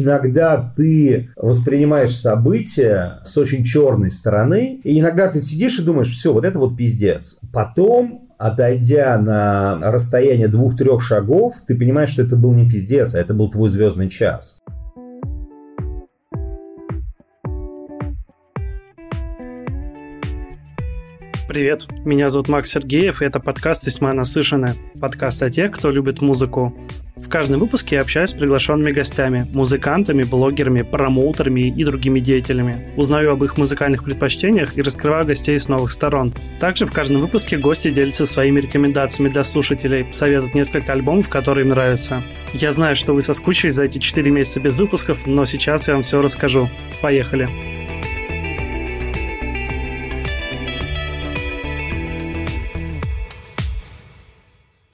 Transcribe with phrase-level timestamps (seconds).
[0.00, 6.32] иногда ты воспринимаешь события с очень черной стороны, и иногда ты сидишь и думаешь, все,
[6.32, 7.38] вот это вот пиздец.
[7.52, 13.34] Потом отойдя на расстояние двух-трех шагов, ты понимаешь, что это был не пиздец, а это
[13.34, 14.60] был твой звездный час.
[21.46, 24.76] Привет, меня зовут Макс Сергеев, и это подкаст «Весьма наслышанная».
[24.98, 26.74] Подкаст о тех, кто любит музыку.
[27.16, 32.88] В каждом выпуске я общаюсь с приглашенными гостями, музыкантами, блогерами, промоутерами и другими деятелями.
[32.96, 36.32] Узнаю об их музыкальных предпочтениях и раскрываю гостей с новых сторон.
[36.60, 41.70] Также в каждом выпуске гости делятся своими рекомендациями для слушателей, советуют несколько альбомов, которые им
[41.70, 42.22] нравятся.
[42.54, 46.04] Я знаю, что вы соскучились за эти 4 месяца без выпусков, но сейчас я вам
[46.04, 46.70] все расскажу.
[47.02, 47.83] Поехали!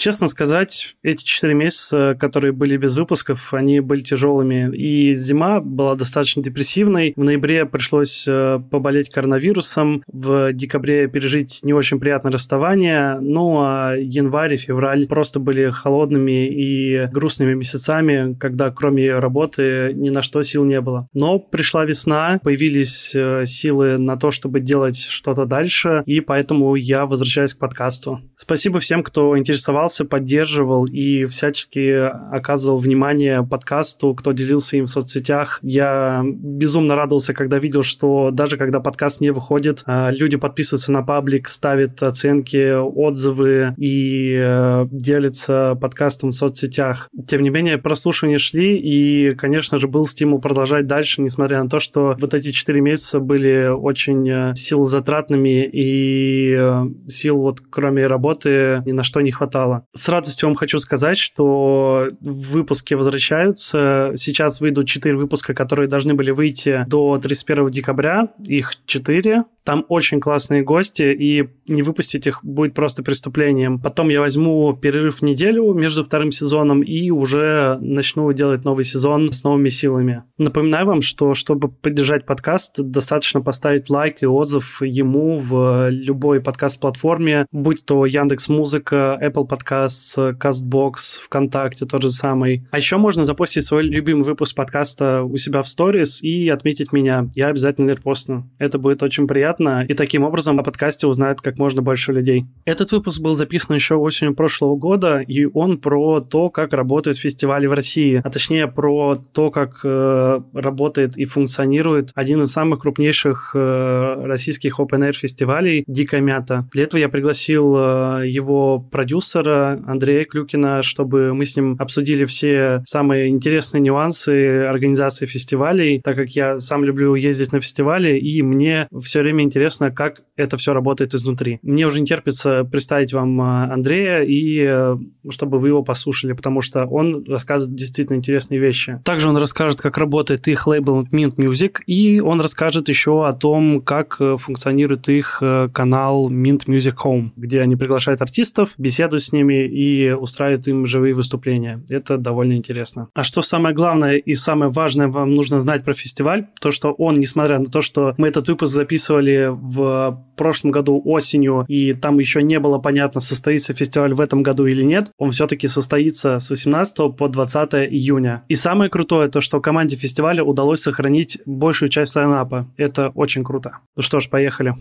[0.00, 4.74] Честно сказать, эти четыре месяца, которые были без выпусков, они были тяжелыми.
[4.74, 7.12] И зима была достаточно депрессивной.
[7.16, 10.02] В ноябре пришлось э, поболеть коронавирусом.
[10.06, 13.18] В декабре пережить не очень приятное расставание.
[13.20, 20.08] Ну, а январь и февраль просто были холодными и грустными месяцами, когда кроме работы ни
[20.08, 21.08] на что сил не было.
[21.12, 27.04] Но пришла весна, появились э, силы на то, чтобы делать что-то дальше, и поэтому я
[27.04, 28.22] возвращаюсь к подкасту.
[28.38, 34.90] Спасибо всем, кто интересовался общался, поддерживал и всячески оказывал внимание подкасту, кто делился им в
[34.90, 35.58] соцсетях.
[35.62, 41.02] Я безумно радовался, когда видел, что даже когда подкаст не выходит, а, люди подписываются на
[41.02, 47.08] паблик, ставят оценки, отзывы и э, делятся подкастом в соцсетях.
[47.26, 51.80] Тем не менее, прослушивания шли, и, конечно же, был стимул продолжать дальше, несмотря на то,
[51.80, 58.82] что вот эти четыре месяца были очень э, силозатратными, и э, сил вот кроме работы
[58.86, 59.79] ни на что не хватало.
[59.94, 64.12] С радостью вам хочу сказать, что выпуски возвращаются.
[64.16, 68.28] Сейчас выйдут 4 выпуска, которые должны были выйти до 31 декабря.
[68.44, 69.44] Их 4.
[69.64, 73.78] Там очень классные гости, и не выпустить их будет просто преступлением.
[73.78, 79.30] Потом я возьму перерыв в неделю между вторым сезоном и уже начну делать новый сезон
[79.30, 80.22] с новыми силами.
[80.38, 87.46] Напоминаю вам, что чтобы поддержать подкаст, достаточно поставить лайк и отзыв ему в любой подкаст-платформе,
[87.52, 92.66] будь то Яндекс Музыка, Apple Podcast, CastBox, ВКонтакте тот же самый.
[92.70, 97.28] А еще можно запустить свой любимый выпуск подкаста у себя в сторис и отметить меня.
[97.34, 98.48] Я обязательно репостну.
[98.58, 102.46] Это будет очень приятно, и таким образом о подкасте узнает как можно больше людей.
[102.64, 107.66] Этот выпуск был записан еще осенью прошлого года, и он про то, как работают фестивали
[107.66, 113.52] в России, а точнее про то, как э, работает и функционирует один из самых крупнейших
[113.54, 116.68] э, российских open-air фестивалей «Дикая мята».
[116.72, 122.82] Для этого я пригласил э, его продюсера Андрея Клюкина, чтобы мы с ним обсудили все
[122.84, 128.88] самые интересные нюансы организации фестивалей, так как я сам люблю ездить на фестивали, и мне
[129.02, 131.58] все время интересно, как это все работает изнутри.
[131.62, 134.96] Мне уже не терпится представить вам а, Андрея и э,
[135.28, 139.00] чтобы вы его послушали, потому что он рассказывает действительно интересные вещи.
[139.04, 143.80] Также он расскажет, как работает их лейбл Mint Music, и он расскажет еще о том,
[143.80, 149.32] как э, функционирует их э, канал Mint Music Home, где они приглашают артистов, беседуют с
[149.32, 151.82] ними и устраивают им живые выступления.
[151.90, 153.08] Это довольно интересно.
[153.14, 157.14] А что самое главное и самое важное вам нужно знать про фестиваль, то, что он,
[157.14, 162.42] несмотря на то, что мы этот выпуск записывали в прошлом году осенью, и там еще
[162.42, 167.14] не было понятно, состоится фестиваль в этом году или нет, он все-таки состоится с 18
[167.14, 168.42] по 20 июня.
[168.48, 172.66] И самое крутое, то, что команде фестиваля удалось сохранить большую часть лайнапа.
[172.78, 173.80] Это очень круто.
[173.96, 174.74] Ну что ж, поехали.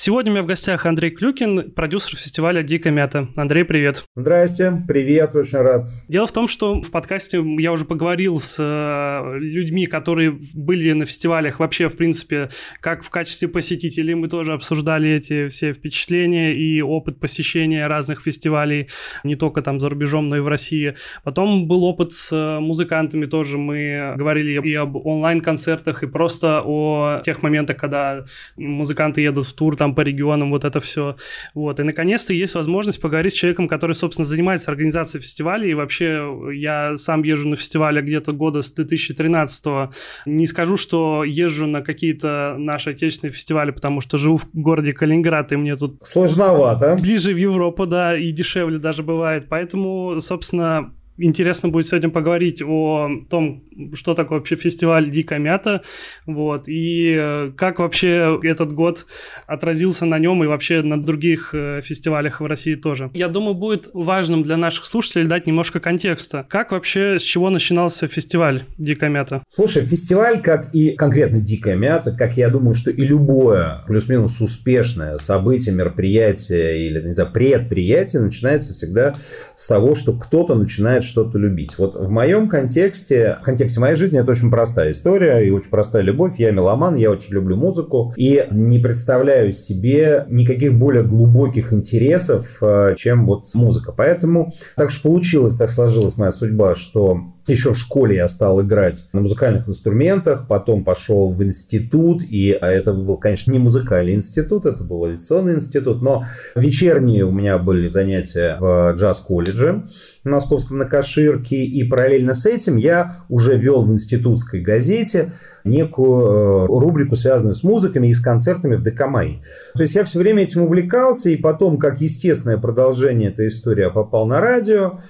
[0.00, 3.26] Сегодня у меня в гостях Андрей Клюкин, продюсер фестиваля «Дикая мята».
[3.34, 4.04] Андрей, привет.
[4.14, 5.88] Здрасте, привет, очень рад.
[6.06, 11.04] Дело в том, что в подкасте я уже поговорил с э, людьми, которые были на
[11.04, 12.48] фестивалях вообще, в принципе,
[12.78, 14.14] как в качестве посетителей.
[14.14, 18.90] Мы тоже обсуждали эти все впечатления и опыт посещения разных фестивалей,
[19.24, 20.94] не только там за рубежом, но и в России.
[21.24, 23.58] Потом был опыт с э, музыкантами тоже.
[23.58, 29.74] Мы говорили и об онлайн-концертах, и просто о тех моментах, когда музыканты едут в тур,
[29.74, 31.16] там там по регионам, вот это все.
[31.54, 31.80] Вот.
[31.80, 35.70] И наконец-то есть возможность поговорить с человеком, который, собственно, занимается организацией фестивалей.
[35.70, 36.20] И вообще
[36.52, 39.90] я сам езжу на фестивале где-то года с 2013 -го.
[40.26, 45.52] Не скажу, что езжу на какие-то наши отечественные фестивали, потому что живу в городе Калининград,
[45.52, 45.98] и мне тут...
[46.02, 46.96] Сложновато.
[47.00, 49.46] Ближе в Европу, да, и дешевле даже бывает.
[49.48, 55.82] Поэтому, собственно, интересно будет сегодня поговорить о том, что такое вообще фестиваль «Дикая мята»,
[56.26, 59.06] вот, и э, как вообще этот год
[59.46, 63.10] отразился на нем и вообще на других э, фестивалях в России тоже.
[63.14, 66.46] Я думаю, будет важным для наших слушателей дать немножко контекста.
[66.48, 69.42] Как вообще, с чего начинался фестиваль «Дикая мята»?
[69.48, 75.16] Слушай, фестиваль, как и конкретно «Дикая мята», как я думаю, что и любое плюс-минус успешное
[75.16, 79.12] событие, мероприятие или, не знаю, предприятие начинается всегда
[79.54, 81.78] с того, что кто-то начинает что-то любить.
[81.78, 86.02] Вот в моем контексте, в контексте моей жизни это очень простая история и очень простая
[86.02, 86.34] любовь.
[86.38, 92.94] Я меломан, я очень люблю музыку и не представляю себе никаких более глубоких интересов, э,
[92.96, 93.92] чем вот музыка.
[93.92, 97.22] Поэтому так что получилось, так сложилась моя судьба, что
[97.52, 102.68] еще в школе я стал играть на музыкальных инструментах, потом пошел в институт, и а
[102.68, 106.24] это был, конечно, не музыкальный институт, это был авиационный институт, но
[106.54, 109.86] вечерние у меня были занятия в джаз-колледже
[110.24, 115.32] в Московском на Каширке, и параллельно с этим я уже вел в институтской газете
[115.64, 119.40] некую э, рубрику, связанную с музыками и с концертами в ДК МАИ.
[119.74, 123.90] То есть я все время этим увлекался, и потом, как естественное продолжение этой истории, я
[123.90, 125.00] попал на радио,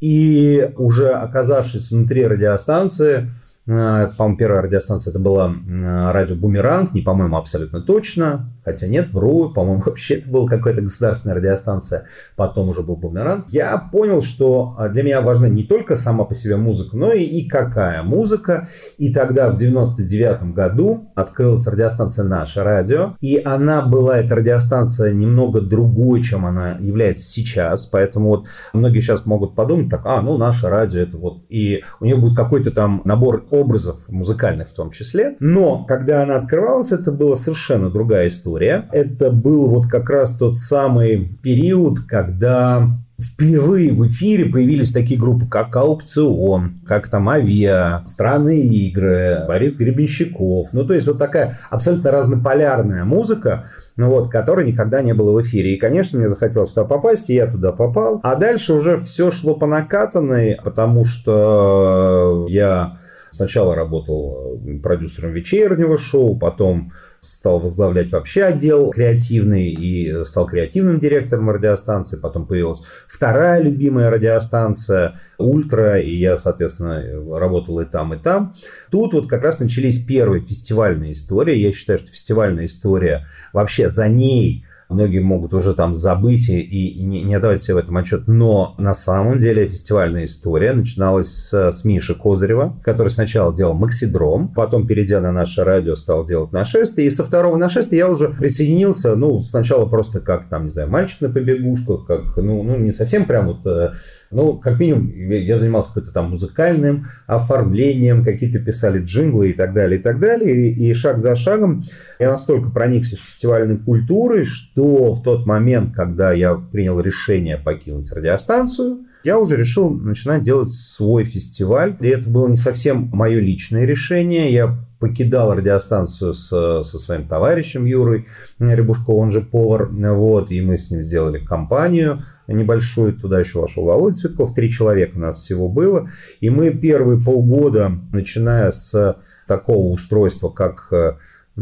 [0.00, 3.30] и уже оказавшись внутри радиостанции,
[3.66, 9.10] э, по-моему, первая радиостанция это была э, радио Бумеранг, не по-моему абсолютно точно, Хотя нет,
[9.10, 12.04] вру, по-моему, вообще это была какая-то государственная радиостанция,
[12.36, 13.46] потом уже был бумеранг.
[13.48, 17.22] Я понял, что а, для меня важна не только сама по себе музыка, но и,
[17.22, 18.68] и какая музыка.
[18.98, 23.16] И тогда в 99 году открылась радиостанция «Наше радио».
[23.20, 27.86] И она была, эта радиостанция, немного другой, чем она является сейчас.
[27.86, 31.44] Поэтому вот многие сейчас могут подумать так, а, ну, «Наше радио» это вот...
[31.48, 35.36] И у нее будет какой-то там набор образов музыкальных в том числе.
[35.40, 38.88] Но когда она открывалась, это была совершенно другая история история.
[38.92, 42.88] Это был вот как раз тот самый период, когда
[43.20, 50.68] впервые в эфире появились такие группы, как «Аукцион», как там «Авиа», «Странные игры», Борис Гребенщиков.
[50.72, 53.66] Ну, то есть вот такая абсолютно разнополярная музыка,
[53.96, 55.74] ну вот, которой никогда не было в эфире.
[55.74, 58.20] И, конечно, мне захотелось туда попасть, и я туда попал.
[58.22, 62.96] А дальше уже все шло по накатанной, потому что я
[63.30, 71.50] сначала работал продюсером вечернего шоу, потом стал возглавлять вообще отдел креативный и стал креативным директором
[71.50, 72.18] радиостанции.
[72.18, 77.02] Потом появилась вторая любимая радиостанция Ультра, и я, соответственно,
[77.38, 78.54] работал и там, и там.
[78.90, 81.56] Тут вот как раз начались первые фестивальные истории.
[81.56, 87.02] Я считаю, что фестивальная история вообще за ней многие могут уже там забыть и, и
[87.04, 88.26] не, не отдавать себе в этом отчет.
[88.26, 94.48] Но на самом деле фестивальная история начиналась с, с Миши Козырева, который сначала делал Максидром,
[94.48, 97.06] потом, перейдя на наше радио, стал делать нашествие.
[97.06, 101.20] И со второго нашествия я уже присоединился, ну, сначала просто как, там, не знаю, мальчик
[101.20, 103.92] на побегушках, как, ну, ну не совсем прям вот э,
[104.30, 109.98] ну, как минимум, я занимался какой-то там музыкальным оформлением, какие-то писали джинглы и так далее,
[109.98, 110.70] и так далее.
[110.70, 111.82] И, и шаг за шагом
[112.20, 119.00] я настолько проникся фестивальной культурой, что в тот момент, когда я принял решение покинуть радиостанцию,
[119.24, 121.96] я уже решил начинать делать свой фестиваль.
[122.00, 124.52] И это было не совсем мое личное решение.
[124.52, 128.26] Я покидал радиостанцию с, со своим товарищем Юрой
[128.58, 133.84] Рябушковым, он же повар, вот, и мы с ним сделали компанию небольшую, туда еще вошел
[133.84, 136.08] Володя Цветков, три человека у нас всего было,
[136.40, 139.16] и мы первые полгода, начиная с
[139.46, 141.16] такого устройства, как э,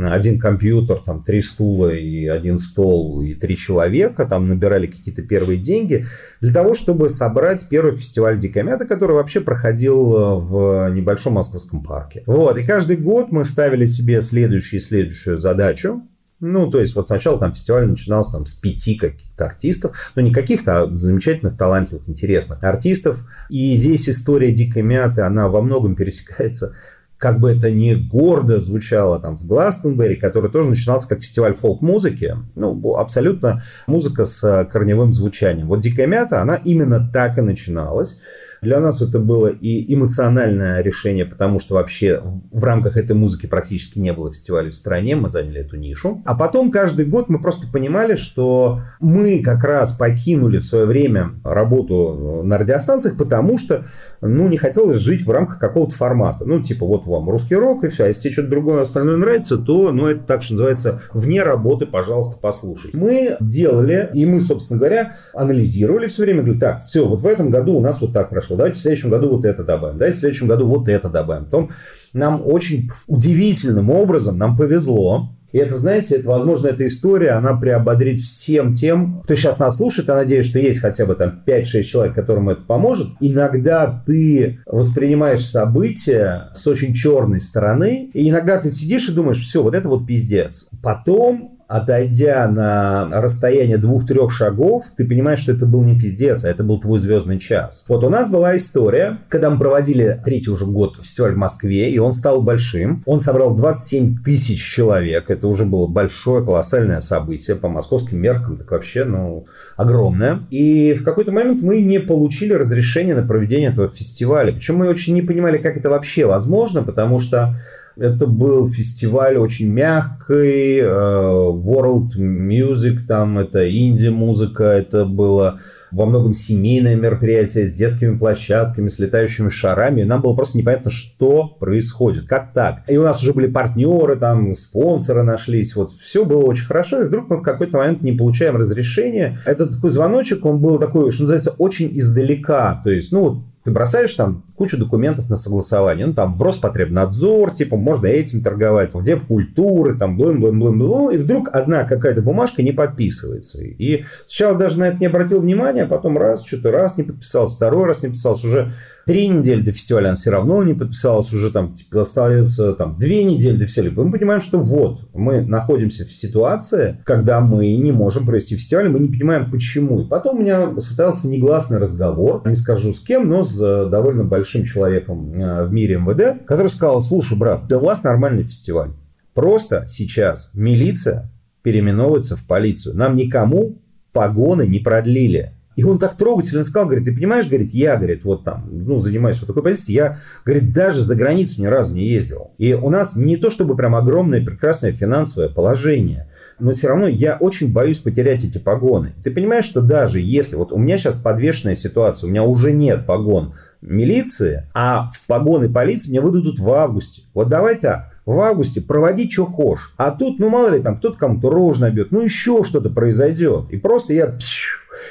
[0.06, 5.58] один компьютер, там три стула и один стол и три человека, там набирали какие-то первые
[5.58, 6.06] деньги
[6.40, 12.22] для того, чтобы собрать первый фестиваль Дикомята, который вообще проходил э, в небольшом московском парке.
[12.26, 16.02] Вот, и каждый год мы ставили себе следующую и следующую задачу,
[16.40, 20.32] ну, то есть, вот сначала там фестиваль начинался там, с пяти каких-то артистов, но не
[20.32, 23.18] каких-то, а замечательных, талантливых, интересных артистов.
[23.50, 26.76] И здесь история Дикой Мяты, она во многом пересекается
[27.18, 32.36] как бы это ни гордо звучало там с Гластенберри, который тоже начинался как фестиваль фолк-музыки,
[32.54, 35.66] ну, абсолютно музыка с корневым звучанием.
[35.66, 38.20] Вот «Дикая мята», она именно так и начиналась.
[38.62, 42.22] Для нас это было и эмоциональное решение, потому что вообще
[42.52, 46.22] в рамках этой музыки практически не было фестивалей в стране, мы заняли эту нишу.
[46.24, 51.32] А потом каждый год мы просто понимали, что мы как раз покинули в свое время
[51.44, 53.84] работу на радиостанциях, потому что
[54.20, 56.44] ну, не хотелось жить в рамках какого-то формата.
[56.44, 58.04] Ну, типа, вот вам русский рок, и все.
[58.04, 61.86] А если тебе что-то другое остальное нравится, то, ну, это так, что называется, вне работы,
[61.86, 62.90] пожалуйста, послушай.
[62.94, 67.50] Мы делали, и мы, собственно говоря, анализировали все время, говорили, так, все, вот в этом
[67.50, 70.20] году у нас вот так прошло, давайте в следующем году вот это добавим, давайте в
[70.20, 71.44] следующем году вот это добавим.
[71.44, 71.70] Потом
[72.12, 78.18] нам очень удивительным образом нам повезло, И это, знаете, это, возможно, эта история, она приободрит
[78.18, 80.08] всем тем, кто сейчас нас слушает.
[80.08, 83.08] Я надеюсь, что есть хотя бы там 5-6 человек, которым это поможет.
[83.20, 89.62] Иногда ты воспринимаешь события с очень черной стороны, и иногда ты сидишь и думаешь, все,
[89.62, 90.68] вот это вот пиздец.
[90.82, 96.64] Потом отойдя на расстояние двух-трех шагов, ты понимаешь, что это был не пиздец, а это
[96.64, 97.84] был твой звездный час.
[97.88, 101.98] Вот у нас была история, когда мы проводили третий уже год фестиваль в Москве, и
[101.98, 103.02] он стал большим.
[103.04, 105.30] Он собрал 27 тысяч человек.
[105.30, 109.46] Это уже было большое, колоссальное событие по московским меркам, так вообще, ну,
[109.76, 110.40] огромное.
[110.50, 114.52] И в какой-то момент мы не получили разрешения на проведение этого фестиваля.
[114.52, 117.56] Причем мы очень не понимали, как это вообще возможно, потому что
[117.98, 126.34] это был фестиваль очень мягкий, э, world music, там это инди-музыка, это было во многом
[126.34, 130.02] семейное мероприятие с детскими площадками, с летающими шарами.
[130.02, 132.82] Нам было просто непонятно, что происходит, как так.
[132.88, 137.02] И у нас уже были партнеры, там спонсоры нашлись, вот все было очень хорошо.
[137.02, 139.38] И вдруг мы в какой-то момент не получаем разрешения.
[139.44, 142.80] Это такой звоночек, он был такой, что называется, очень издалека.
[142.84, 146.06] То есть, ну, ты бросаешь там кучу документов на согласование.
[146.06, 151.10] Ну, там в Роспотребнадзор, типа, можно этим торговать, в Депкультуры, там, блин, блин, блин, блин.
[151.10, 153.62] И вдруг одна какая-то бумажка не подписывается.
[153.62, 157.54] И сначала даже на это не обратил внимания, а потом раз, что-то раз не подписался,
[157.54, 158.48] второй раз не подписался.
[158.48, 158.72] Уже
[159.06, 163.22] три недели до фестиваля она все равно не подписалась, уже там типа, остается там две
[163.22, 163.92] недели до фестиваля.
[163.94, 168.98] Мы понимаем, что вот, мы находимся в ситуации, когда мы не можем провести фестиваль, мы
[168.98, 170.00] не понимаем почему.
[170.00, 174.24] И потом у меня состоялся негласный разговор, не скажу с кем, но с э, довольно
[174.24, 178.90] большим человеком э, в мире МВД, который сказал, слушай, брат, да у вас нормальный фестиваль.
[179.34, 181.30] Просто сейчас милиция
[181.62, 182.96] переименовывается в полицию.
[182.96, 183.78] Нам никому
[184.12, 185.52] погоны не продлили.
[185.76, 189.38] И он так трогательно сказал, говорит, ты понимаешь, говорит, я, говорит, вот там, ну, занимаюсь
[189.38, 192.50] вот такой позицией, я, говорит, даже за границу ни разу не ездил.
[192.58, 196.27] И у нас не то чтобы прям огромное прекрасное финансовое положение,
[196.60, 199.14] но все равно я очень боюсь потерять эти погоны.
[199.22, 203.06] Ты понимаешь, что даже если, вот у меня сейчас подвешенная ситуация, у меня уже нет
[203.06, 207.22] погон милиции, а в погоны полиции мне выдадут в августе.
[207.34, 209.94] Вот давай так, в августе проводи, что хочешь.
[209.96, 213.70] А тут, ну мало ли, там кто-то кому-то рожь набьет, ну еще что-то произойдет.
[213.70, 214.36] И просто я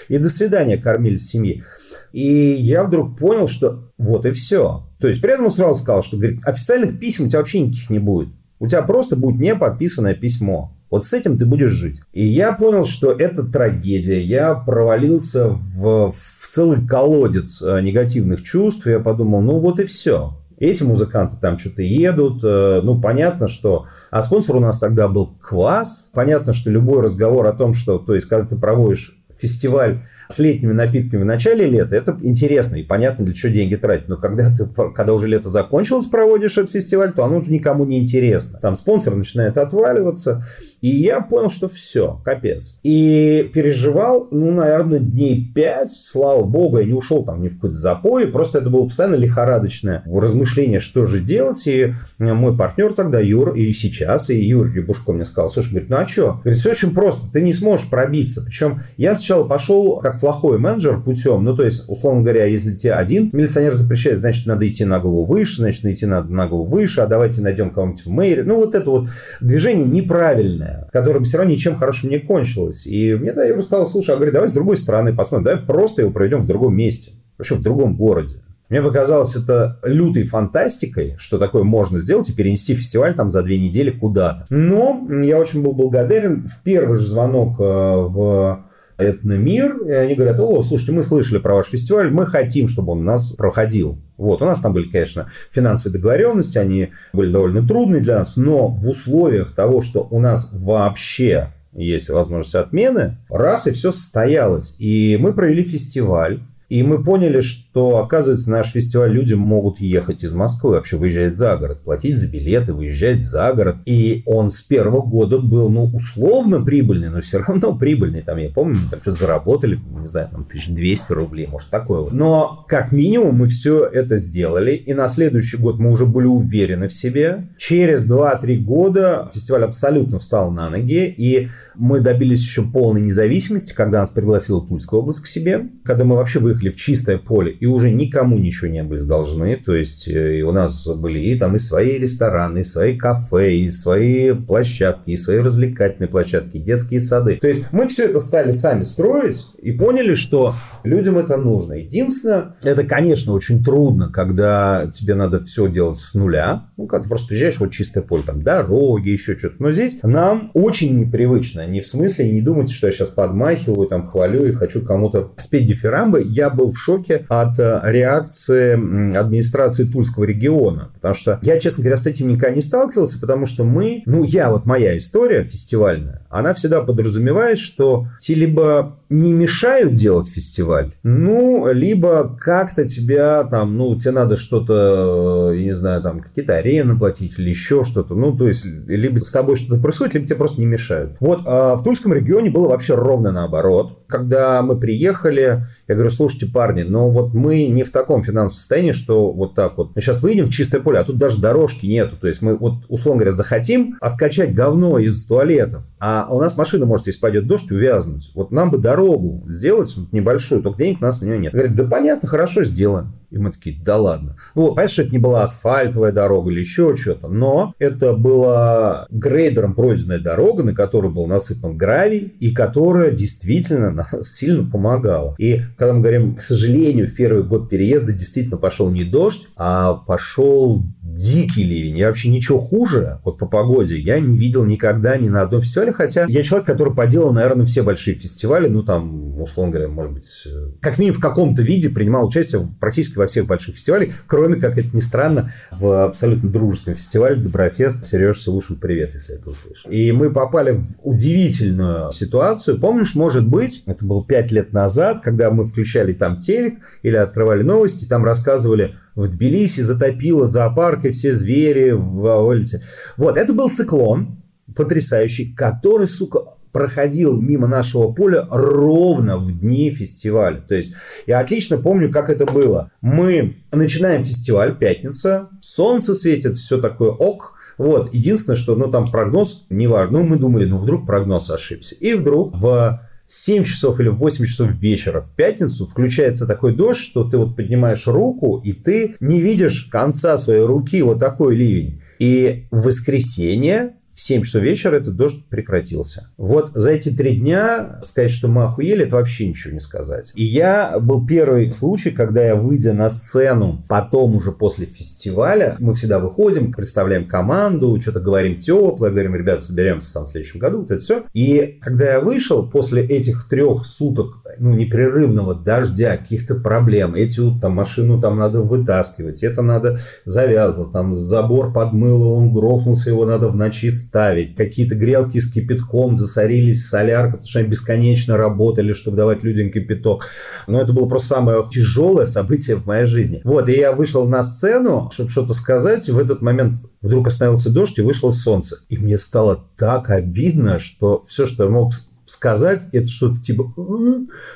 [0.07, 1.63] и до свидания кормили семьи.
[2.11, 4.87] И я вдруг понял, что вот и все.
[4.99, 7.99] То есть при этом сразу сказал, что говорит, официальных писем у тебя вообще никаких не
[7.99, 8.29] будет.
[8.59, 10.76] У тебя просто будет не подписанное письмо.
[10.89, 12.01] Вот с этим ты будешь жить.
[12.13, 14.22] И я понял, что это трагедия.
[14.22, 18.86] Я провалился в, в целый колодец э, негативных чувств.
[18.86, 20.38] Я подумал, ну вот и все.
[20.60, 22.41] Эти музыканты там что-то едут.
[22.44, 23.86] Э, ну, понятно, что...
[24.12, 26.10] А спонсор у нас тогда был Квас.
[26.13, 28.00] Понятно, что любой разговор о том, что...
[28.00, 32.84] То есть, когда ты проводишь фестиваль с летними напитками в начале лета, это интересно и
[32.84, 34.10] понятно, для чего деньги тратить.
[34.10, 38.00] Но когда ты, когда уже лето закончилось, проводишь этот фестиваль, то оно уже никому не
[38.00, 38.60] интересно.
[38.62, 40.46] Там спонсор начинает отваливаться.
[40.81, 42.79] И я понял, что все, капец.
[42.84, 45.91] И переживал, ну, наверное, дней пять.
[45.91, 48.27] Слава богу, я не ушел там ни в какой-то запой.
[48.27, 51.65] Просто это было постоянно лихорадочное размышление, что же делать.
[51.67, 55.98] И мой партнер тогда, Юр, и сейчас, и Юрий Рябушко мне сказал, слушай, говорит, ну
[55.98, 56.39] а что?
[56.43, 58.43] Говорит, все очень просто, ты не сможешь пробиться.
[58.46, 62.93] Причем я сначала пошел как плохой менеджер путем, ну, то есть, условно говоря, если тебе
[62.93, 67.01] один милиционер запрещает, значит, надо идти на голову выше, значит, идти надо на голову выше,
[67.01, 68.43] а давайте найдем кого-нибудь в мэре.
[68.43, 69.10] Ну, вот это вот
[69.41, 72.86] движение неправильное длительная, которая все равно ничем хорошим не кончилась.
[72.86, 76.01] И мне тогда Юра сказал, слушай, а говорит, давай с другой стороны посмотрим, давай просто
[76.01, 78.41] его проведем в другом месте, вообще в другом городе.
[78.69, 83.57] Мне показалось это лютой фантастикой, что такое можно сделать и перенести фестиваль там за две
[83.57, 84.45] недели куда-то.
[84.50, 86.45] Но я очень был благодарен.
[86.47, 88.66] В первый же звонок э, в
[88.97, 92.99] этномир, и они говорят, о, слушайте, мы слышали про ваш фестиваль, мы хотим, чтобы он
[92.99, 93.99] у нас проходил.
[94.17, 98.67] Вот, у нас там были, конечно, финансовые договоренности, они были довольно трудные для нас, но
[98.67, 104.75] в условиях того, что у нас вообще есть возможность отмены, раз и все состоялось.
[104.79, 110.33] И мы провели фестиваль, и мы поняли, что, оказывается, наш фестиваль люди могут ехать из
[110.33, 113.77] Москвы, вообще выезжать за город, платить за билеты, выезжать за город.
[113.86, 118.21] И он с первого года был, ну, условно прибыльный, но все равно прибыльный.
[118.21, 122.12] Там, я помню, там что-то заработали, не знаю, там 1200 рублей, может, такое вот.
[122.12, 124.75] Но, как минимум, мы все это сделали.
[124.75, 127.47] И на следующий год мы уже были уверены в себе.
[127.57, 131.13] Через 2-3 года фестиваль абсолютно встал на ноги.
[131.17, 131.47] И
[131.77, 136.39] Мы добились еще полной независимости, когда нас пригласила Тульская область к себе, когда мы вообще
[136.39, 139.55] выехали в чистое поле и уже никому ничего не были должны.
[139.57, 143.72] То есть э, у нас были и там и свои рестораны, и свои кафе, и
[143.72, 147.38] свои площадки, и свои развлекательные площадки, и детские сады.
[147.38, 151.74] То есть мы все это стали сами строить и поняли, что людям это нужно.
[151.74, 156.69] Единственное, это, конечно, очень трудно, когда тебе надо все делать с нуля.
[156.77, 159.55] Ну, когда ты просто приезжаешь, вот чистое поле, там дороги, еще что-то.
[159.60, 161.66] Но здесь нам очень непривычно.
[161.67, 165.67] Не в смысле, не думайте, что я сейчас подмахиваю, там, хвалю и хочу кому-то спеть
[165.67, 166.24] дифирамбы.
[166.24, 168.74] Я был в шоке от э, реакции
[169.15, 170.91] администрации Тульского региона.
[170.93, 174.50] Потому что я, честно говоря, с этим никогда не сталкивался, потому что мы, ну, я,
[174.50, 181.71] вот моя история фестивальная, она всегда подразумевает, что те либо не мешают делать фестиваль, ну,
[181.71, 187.39] либо как-то тебя там, ну, тебе надо что-то, я не знаю, там, какие-то арены платить
[187.39, 190.67] или еще что-то, ну, то есть, либо с тобой что-то происходит, либо тебе просто не
[190.67, 191.15] мешают.
[191.19, 194.03] Вот а в Тульском регионе было вообще ровно наоборот.
[194.07, 198.91] Когда мы приехали, я говорю, слушайте, парни, но вот мы не в таком финансовом состоянии,
[198.91, 199.96] что вот так вот.
[199.96, 202.17] Мы сейчас выйдем в чистое поле, а тут даже дорожки нету.
[202.17, 206.86] То есть мы вот, условно говоря, захотим откачать говно из туалетов, а у нас машина
[206.86, 208.32] может, если пойдет дождь, увязнуть.
[208.36, 211.53] Вот нам бы дорогу сделать небольшую, только денег у нас на нее нет.
[211.53, 213.13] Говорит, да понятно, хорошо, сделаем.
[213.29, 214.38] И мы такие, да ладно.
[214.56, 219.75] Ну, понятно, что это не была асфальтовая дорога или еще что-то, но это была грейдером
[219.75, 225.36] пройденная дорога, на которой был насыпан гравий, и которая действительно сильно помогала.
[225.38, 229.93] И когда мы говорим, к сожалению, в первый год переезда действительно пошел не дождь, а
[229.93, 231.98] пошел дикий ливень.
[231.98, 235.93] Я вообще ничего хуже вот по погоде я не видел никогда ни на одном фестивале,
[235.93, 240.43] хотя я человек, который поделал, наверное, все большие фестивали, ну там, условно говоря, может быть,
[240.46, 244.77] э, как минимум в каком-то виде принимал участие практически во всех больших фестивалях, кроме, как
[244.77, 248.05] это ни странно, в абсолютно дружеском фестивале Доброфест.
[248.05, 249.86] Сереж Силушин, привет, если это услышишь.
[249.89, 252.79] И мы попали в удивительную ситуацию.
[252.79, 257.63] Помнишь, может быть, это было пять лет назад, когда мы включали там телек или открывали
[257.63, 262.83] новости, там рассказывали в Тбилиси затопило зоопарк и все звери в улице.
[263.17, 264.38] Вот, это был циклон
[264.75, 270.62] потрясающий, который, сука, проходил мимо нашего поля ровно в дни фестиваля.
[270.62, 270.93] То есть
[271.25, 272.91] я отлично помню, как это было.
[273.01, 277.53] Мы начинаем фестиваль, пятница, солнце светит, все такое ок.
[277.79, 280.19] Вот, единственное, что, ну, там прогноз, не важно.
[280.19, 281.95] Ну, мы думали, ну, вдруг прогноз ошибся.
[281.95, 287.01] И вдруг в 7 часов или в 8 часов вечера в пятницу включается такой дождь,
[287.01, 292.01] что ты вот поднимаешь руку, и ты не видишь конца своей руки, вот такой ливень.
[292.19, 296.31] И в воскресенье в 7 часов вечера этот дождь прекратился.
[296.38, 300.31] Вот за эти три дня сказать, что мы охуели, это вообще ничего не сказать.
[300.33, 305.93] И я был первый случай, когда я, выйдя на сцену, потом уже после фестиваля, мы
[305.93, 310.89] всегда выходим, представляем команду, что-то говорим теплое, говорим, ребята, соберемся там в следующем году, вот
[310.89, 311.25] это все.
[311.34, 317.62] И когда я вышел после этих трех суток ну, непрерывного дождя, каких-то проблем, эти вот
[317.62, 323.49] там машину там надо вытаскивать, это надо завязывать, там забор подмыло, он грохнулся, его надо
[323.49, 329.17] в ночи ставить, какие-то грелки с кипятком засорились, солярка, потому что они бесконечно работали, чтобы
[329.17, 330.28] давать людям кипяток.
[330.65, 333.41] Но это было просто самое тяжелое событие в моей жизни.
[333.43, 337.72] Вот, и я вышел на сцену, чтобы что-то сказать, и в этот момент вдруг остановился
[337.72, 338.78] дождь и вышло солнце.
[338.89, 341.91] И мне стало так обидно, что все, что я мог
[342.27, 343.73] сказать, это что-то типа...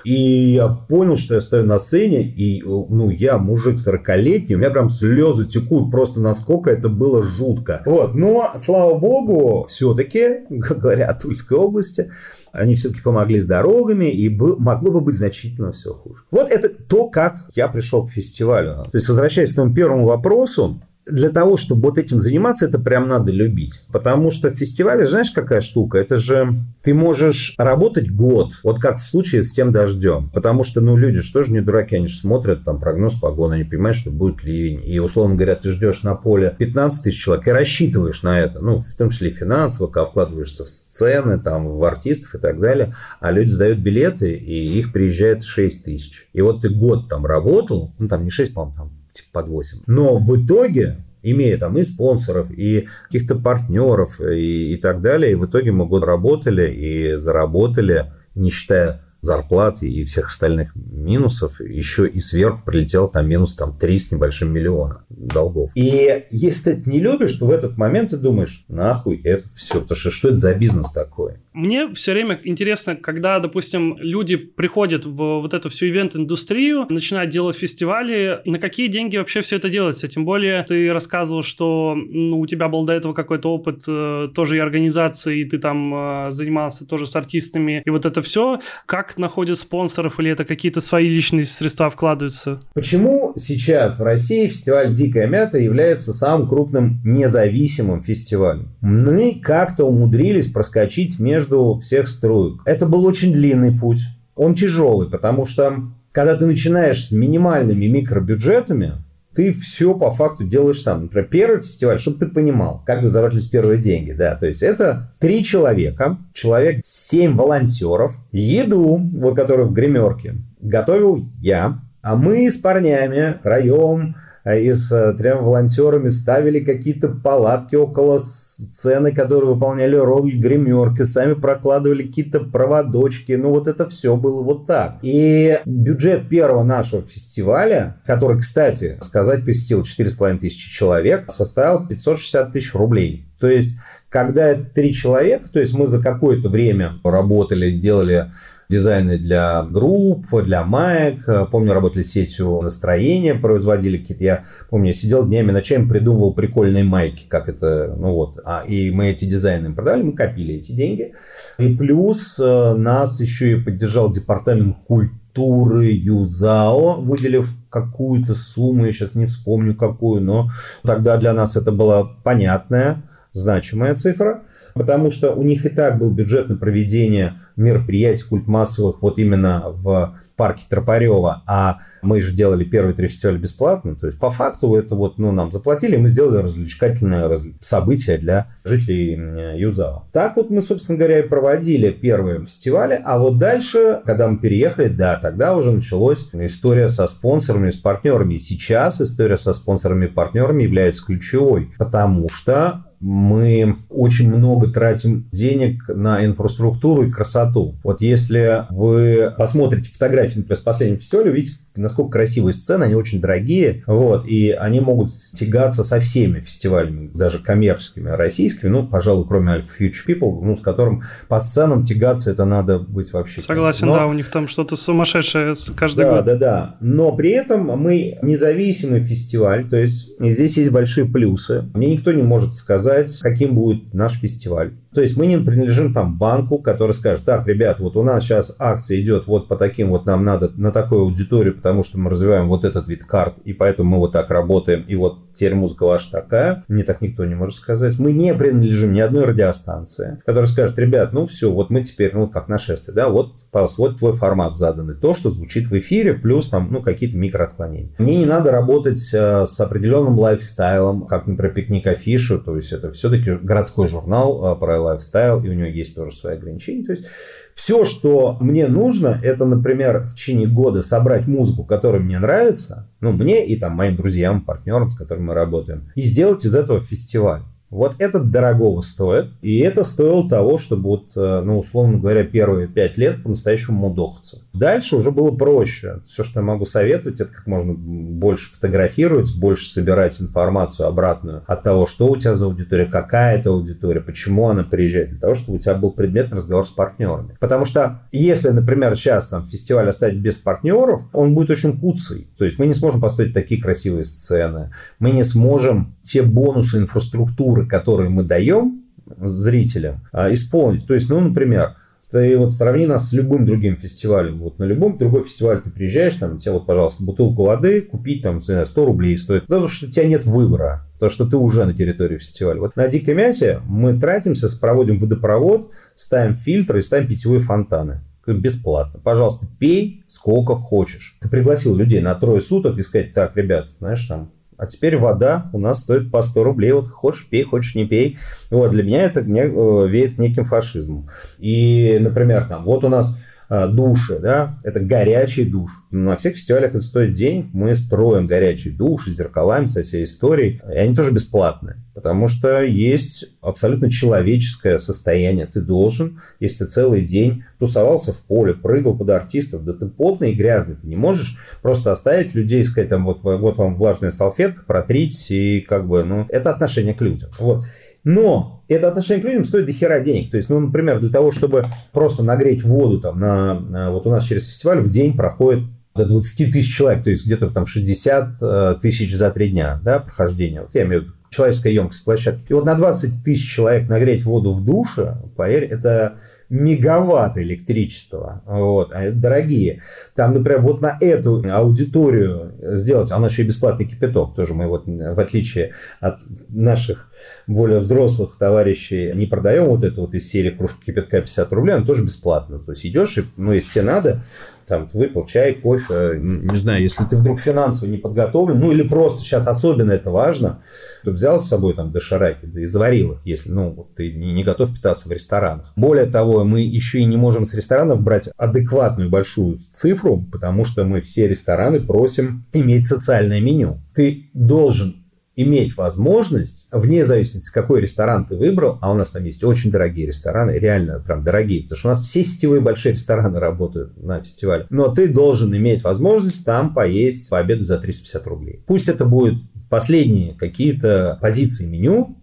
[0.03, 4.69] И я понял, что я стою на сцене, и, ну, я мужик 40-летний, у меня
[4.69, 7.81] прям слезы текут просто насколько это было жутко.
[7.85, 12.11] Вот, но, слава богу, все-таки, говоря о Тульской области,
[12.51, 16.23] они все-таки помогли с дорогами, и был, могло бы быть значительно все хуже.
[16.31, 18.73] Вот это то, как я пришел к фестивалю.
[18.73, 23.07] То есть, возвращаясь к тому первому вопросу, для того, чтобы вот этим заниматься, это прям
[23.07, 23.83] надо любить.
[23.91, 25.97] Потому что в фестивале, знаешь, какая штука?
[25.97, 30.29] Это же ты можешь работать год, вот как в случае с тем дождем.
[30.29, 33.97] Потому что, ну, люди же не дураки, они же смотрят там прогноз погоды, они понимают,
[33.97, 34.81] что будет ливень.
[34.85, 38.59] И, условно говоря, ты ждешь на поле 15 тысяч человек и рассчитываешь на это.
[38.59, 42.93] Ну, в том числе финансово, когда вкладываешься в сцены, там, в артистов и так далее.
[43.19, 46.27] А люди сдают билеты, и их приезжает 6 тысяч.
[46.33, 49.79] И вот ты год там работал, ну, там не 6, по-моему, там типа под 8.
[49.87, 55.35] Но в итоге имея там и спонсоров, и каких-то партнеров, и, и так далее, и
[55.35, 62.07] в итоге мы год работали и заработали, не считая зарплаты и всех остальных минусов, еще
[62.07, 65.71] и сверху прилетел там минус там 3 с небольшим миллиона долгов.
[65.75, 69.81] И если ты это не любишь, то в этот момент ты думаешь, нахуй это все,
[69.81, 71.35] потому что что это за бизнес такой?
[71.53, 77.57] Мне все время интересно, когда, допустим, люди приходят в вот эту всю ивент-индустрию, начинают делать
[77.57, 80.07] фестивали, на какие деньги вообще все это делается?
[80.07, 84.57] Тем более ты рассказывал, что ну, у тебя был до этого какой-то опыт э, тоже
[84.57, 85.93] и организации, и ты там
[86.27, 88.59] э, занимался тоже с артистами, и вот это все.
[88.85, 92.61] Как находят спонсоров, или это какие-то свои личные средства вкладываются?
[92.73, 98.69] Почему сейчас в России фестиваль «Дикая мята» является самым крупным независимым фестивалем?
[98.81, 102.61] Мы как-то умудрились проскочить между между всех струек.
[102.65, 104.01] Это был очень длинный путь.
[104.35, 105.75] Он тяжелый, потому что
[106.11, 108.93] когда ты начинаешь с минимальными микробюджетами,
[109.33, 111.03] ты все по факту делаешь сам.
[111.03, 114.11] Например, первый фестиваль, чтобы ты понимал, как вызывались первые деньги.
[114.11, 121.25] Да, то есть это три человека, человек, семь волонтеров, еду, вот которую в гримерке, готовил
[121.39, 128.17] я, а мы с парнями троем и с э, тремя волонтерами ставили какие-то палатки около
[128.17, 133.33] сцены, которые выполняли роль гримерки, сами прокладывали какие-то проводочки.
[133.33, 134.97] Ну, вот это все было вот так.
[135.03, 142.73] И бюджет первого нашего фестиваля, который, кстати, сказать, посетил 4,5 тысячи человек, составил 560 тысяч
[142.73, 143.27] рублей.
[143.39, 143.77] То есть,
[144.09, 148.31] когда три человека, то есть мы за какое-то время работали, делали
[148.71, 151.49] дизайны для групп, для маек.
[151.51, 154.23] Помню, работали с сетью настроения, производили какие-то.
[154.23, 158.39] Я помню, я сидел днями, ночами придумывал прикольные майки, как это, ну вот.
[158.45, 161.13] А, и мы эти дизайны продавали, мы копили эти деньги.
[161.57, 169.15] И плюс э, нас еще и поддержал департамент культуры ЮЗАО, выделив какую-то сумму, я сейчас
[169.15, 170.49] не вспомню какую, но
[170.83, 173.03] тогда для нас это была понятная,
[173.33, 179.01] значимая цифра потому что у них и так был бюджет на проведение мероприятий культ массовых
[179.01, 184.17] вот именно в парке Тропарева, а мы же делали первые три фестиваля бесплатно, то есть
[184.17, 187.29] по факту это вот, ну, нам заплатили, мы сделали развлекательное
[187.59, 190.07] событие для жителей Юзава.
[190.11, 194.87] Так вот мы, собственно говоря, и проводили первые фестивали, а вот дальше, когда мы переехали,
[194.87, 198.37] да, тогда уже началась история со спонсорами, с партнерами.
[198.37, 205.87] Сейчас история со спонсорами и партнерами является ключевой, потому что мы очень много тратим денег
[205.87, 207.75] на инфраструктуру и красоту.
[207.83, 213.19] Вот если вы посмотрите фотографии, например, с последнего фестиваля, увидите, насколько красивые сцены, они очень
[213.19, 219.53] дорогие, вот, и они могут тягаться со всеми фестивалями, даже коммерческими, российскими, ну, пожалуй, кроме
[219.53, 223.41] Alpha Future People, ну, с которым по сценам тягаться это надо быть вообще.
[223.41, 223.93] Согласен, Но...
[223.93, 226.25] да, у них там что-то сумасшедшее каждый да, год.
[226.25, 226.75] Да, да, да.
[226.81, 231.69] Но при этом мы независимый фестиваль, то есть здесь есть большие плюсы.
[231.73, 234.73] Мне никто не может сказать, сказать, каким будет наш фестиваль.
[234.93, 238.55] То есть мы не принадлежим там банку, который скажет, так, ребят, вот у нас сейчас
[238.59, 242.47] акция идет вот по таким вот, нам надо на такую аудиторию, потому что мы развиваем
[242.47, 246.11] вот этот вид карт, и поэтому мы вот так работаем, и вот теперь музыка ваша
[246.11, 246.63] такая.
[246.67, 247.97] Мне так никто не может сказать.
[247.97, 252.27] Мы не принадлежим ни одной радиостанции, которая скажет, ребят, ну все, вот мы теперь, ну
[252.27, 254.93] как нашествие, да, вот, пожалуйста, вот твой формат заданный.
[254.93, 257.89] То, что звучит в эфире, плюс там, ну, какие-то микроотклонения.
[257.97, 262.91] Мне не надо работать э, с определенным лайфстайлом, как, например, пикник афишу, то есть это
[262.91, 266.85] все-таки городской журнал э, про лайфстайл, и у него есть тоже свои ограничения.
[266.85, 267.05] То есть
[267.53, 273.11] все, что мне нужно, это, например, в течение года собрать музыку, которая мне нравится, ну,
[273.11, 277.41] мне и там моим друзьям, партнерам, с которыми мы работаем, и сделать из этого фестиваль.
[277.71, 282.67] Вот это дорогого стоит, и это стоило того, чтобы вот, э, ну, условно говоря, первые
[282.67, 284.41] пять лет по-настоящему мудохаться.
[284.51, 286.01] Дальше уже было проще.
[286.05, 291.63] Все, что я могу советовать, это как можно больше фотографировать, больше собирать информацию обратную от
[291.63, 295.55] того, что у тебя за аудитория, какая это аудитория, почему она приезжает, для того, чтобы
[295.55, 297.37] у тебя был предметный разговор с партнерами.
[297.39, 302.27] Потому что если, например, сейчас там фестиваль оставить без партнеров, он будет очень куцый.
[302.37, 307.60] То есть мы не сможем построить такие красивые сцены, мы не сможем те бонусы инфраструктуры,
[307.61, 308.83] культуры, которые мы даем
[309.19, 310.87] зрителям, а, исполнить.
[310.87, 311.75] То есть, ну, например,
[312.11, 314.39] ты вот сравни нас с любым другим фестивалем.
[314.39, 318.41] Вот на любом другой фестиваль ты приезжаешь, там, тебе вот, пожалуйста, бутылку воды купить, там,
[318.41, 319.47] 100 рублей стоит.
[319.47, 320.87] Потому что у тебя нет выбора.
[320.99, 322.59] То, что ты уже на территории фестиваля.
[322.59, 328.99] Вот на Дикой Мясе мы тратимся, проводим водопровод, ставим фильтры и ставим питьевые фонтаны бесплатно.
[329.03, 331.17] Пожалуйста, пей сколько хочешь.
[331.21, 335.49] Ты пригласил людей на трое суток и сказать, так, ребят, знаешь, там, а теперь вода
[335.53, 336.71] у нас стоит по 100 рублей.
[336.71, 338.19] Вот хочешь пей, хочешь не пей.
[338.51, 341.03] Вот для меня это мне э, веет неким фашизмом.
[341.39, 343.17] И, например, там, вот у нас
[343.51, 345.71] души, да, это горячий душ.
[345.91, 350.77] На всех фестивалях это стоит денег, мы строим горячий душ зеркалами, со всей историей, и
[350.77, 351.75] они тоже бесплатные.
[351.93, 355.45] Потому что есть абсолютно человеческое состояние.
[355.45, 360.31] Ты должен, если ты целый день тусовался в поле, прыгал под артистов, да ты потный
[360.31, 360.75] и грязный.
[360.75, 365.35] Ты не можешь просто оставить людей и сказать, там, вот, вот вам влажная салфетка, протрите,
[365.35, 367.29] и как бы, ну, это отношение к людям.
[367.37, 367.65] Вот.
[368.03, 370.31] Но это отношение к людям стоит до хера денег.
[370.31, 374.23] То есть, ну, например, для того, чтобы просто нагреть воду там на, вот у нас
[374.23, 378.75] через фестиваль в день проходит до 20 тысяч человек, то есть где-то там 60 э,
[378.81, 380.61] тысяч за три дня, да, прохождения.
[380.61, 382.45] Вот я имею в виду человеческая емкость площадки.
[382.49, 386.17] И вот на 20 тысяч человек нагреть воду в душе, поверь, это
[386.51, 388.43] мегаватт электричества.
[388.45, 389.81] Вот, а дорогие.
[390.15, 394.53] Там, например, вот на эту аудиторию сделать, а у нас еще и бесплатный кипяток, тоже
[394.53, 397.09] мы вот, в отличие от наших
[397.47, 401.85] более взрослых товарищей, не продаем вот это вот из серии кружка кипятка 50 рублей, она
[401.85, 402.59] тоже бесплатно.
[402.59, 404.21] То есть идешь, и, ну, если тебе надо,
[404.67, 409.21] там, выпил чай, кофе, не знаю, если ты вдруг финансово не подготовлен, ну, или просто
[409.21, 410.63] сейчас особенно это важно,
[411.03, 414.33] то взял с собой там дошираки, да и заварил их, если, ну, вот ты не,
[414.33, 415.71] не готов питаться в ресторанах.
[415.75, 420.83] Более того, мы еще и не можем с ресторанов брать адекватную большую цифру, потому что
[420.83, 423.81] мы все рестораны просим иметь социальное меню.
[423.93, 425.00] Ты должен
[425.41, 430.07] иметь возможность, вне зависимости, какой ресторан ты выбрал, а у нас там есть очень дорогие
[430.07, 434.67] рестораны, реально прям дорогие, потому что у нас все сетевые большие рестораны работают на фестивале,
[434.69, 438.63] но ты должен иметь возможность там поесть, пообедать за 350 рублей.
[438.65, 442.17] Пусть это будут последние какие-то позиции меню,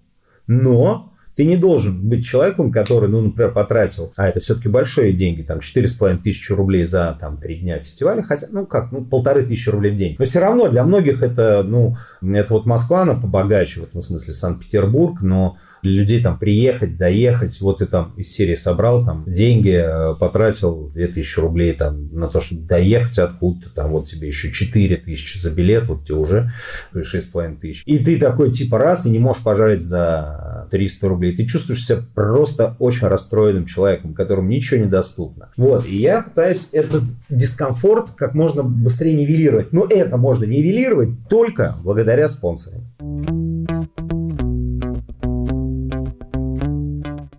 [0.46, 5.42] но ты не должен быть человеком, который, ну, например, потратил, а это все-таки большие деньги,
[5.42, 9.68] там, 4,5 тысячи рублей за, там, три дня фестиваля, хотя, ну, как, ну, полторы тысячи
[9.68, 10.16] рублей в день.
[10.18, 14.34] Но все равно для многих это, ну, это вот Москва, она побогаче, в этом смысле
[14.34, 19.70] Санкт-Петербург, но для людей там приехать, доехать, вот ты там из серии собрал там деньги,
[19.70, 25.38] э, потратил 2000 рублей там на то, чтобы доехать откуда-то, там вот тебе еще 4000
[25.38, 26.52] за билет, вот тебе уже
[26.94, 27.82] 6,5 тысяч.
[27.86, 31.36] И ты такой типа раз и не можешь пожарить за 300 рублей.
[31.36, 35.50] Ты чувствуешь себя просто очень расстроенным человеком, которому ничего не доступно.
[35.56, 39.72] Вот, и я пытаюсь этот дискомфорт как можно быстрее нивелировать.
[39.72, 43.47] Но это можно нивелировать только благодаря спонсорам.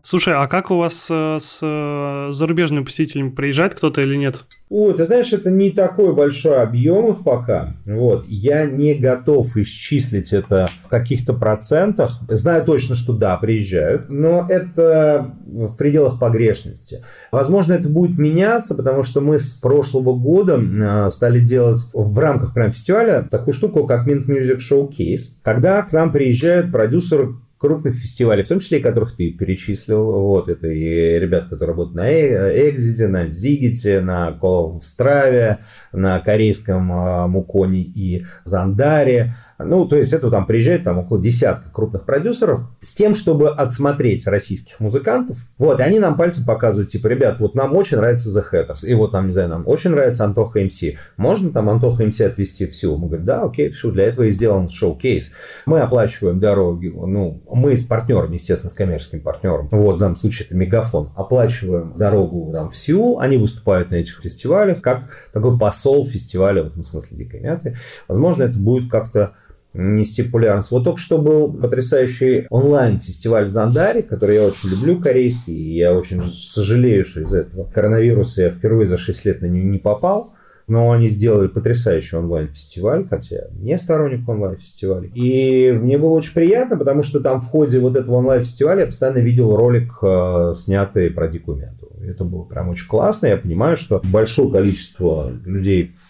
[0.09, 4.43] Слушай, а как у вас э, с э, зарубежными посетителями приезжает кто-то или нет?
[4.67, 7.75] О, ты знаешь, это не такой большой объем их пока.
[7.85, 8.25] Вот.
[8.27, 12.21] Я не готов исчислить это в каких-то процентах.
[12.27, 17.05] Знаю точно, что да, приезжают, но это в пределах погрешности.
[17.31, 22.55] Возможно, это будет меняться, потому что мы с прошлого года э, стали делать в рамках
[22.55, 28.41] прям фестиваля такую штуку, как Mint Music Showcase, когда к нам приезжают продюсеры крупных фестивалей,
[28.41, 30.03] в том числе и которых ты перечислил.
[30.03, 35.57] Вот, это и ребята, которые работают на э, Экзите, на Зигите, на Call of Stravia,
[35.91, 39.33] на корейском а, Муконе и Зандаре.
[39.59, 44.25] Ну, то есть это там приезжает там около десятка крупных продюсеров с тем, чтобы отсмотреть
[44.25, 45.37] российских музыкантов.
[45.57, 48.93] Вот, и они нам пальцем показывают, типа, ребят, вот нам очень нравится The Hatters, и
[48.93, 50.81] вот нам, не знаю, нам очень нравится Антоха МС.
[51.17, 52.97] Можно там Антоха МС отвезти в Сеул?
[52.97, 55.33] Мы говорим, да, окей, все, для этого и сделан шоу-кейс.
[55.65, 60.45] Мы оплачиваем дороги, ну, мы с партнером, естественно, с коммерческим партнером, вот, в данном случае
[60.45, 66.07] это Мегафон, оплачиваем дорогу там в Сеул, они выступают на этих фестивалях, как такой посол
[66.07, 67.75] фестиваля, в этом смысле Дикой Мяты.
[68.07, 69.33] Возможно, это будет как-то
[69.73, 70.71] нести популярность.
[70.71, 76.23] Вот только что был потрясающий онлайн-фестиваль Зандари, который я очень люблю, корейский, и я очень
[76.23, 80.33] сожалею, что из-за этого коронавируса я впервые за 6 лет на него не попал.
[80.67, 85.11] Но они сделали потрясающий онлайн-фестиваль, хотя не сторонник онлайн-фестивалей.
[85.15, 89.17] И мне было очень приятно, потому что там в ходе вот этого онлайн-фестиваля я постоянно
[89.17, 91.63] видел ролик, э, снятый про дикую.
[92.07, 93.25] Это было прям очень классно.
[93.25, 96.08] Я понимаю, что большое количество людей в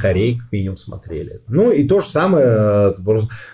[0.00, 1.40] Корее, как минимум, смотрели.
[1.48, 2.94] Ну, и то же самое, э,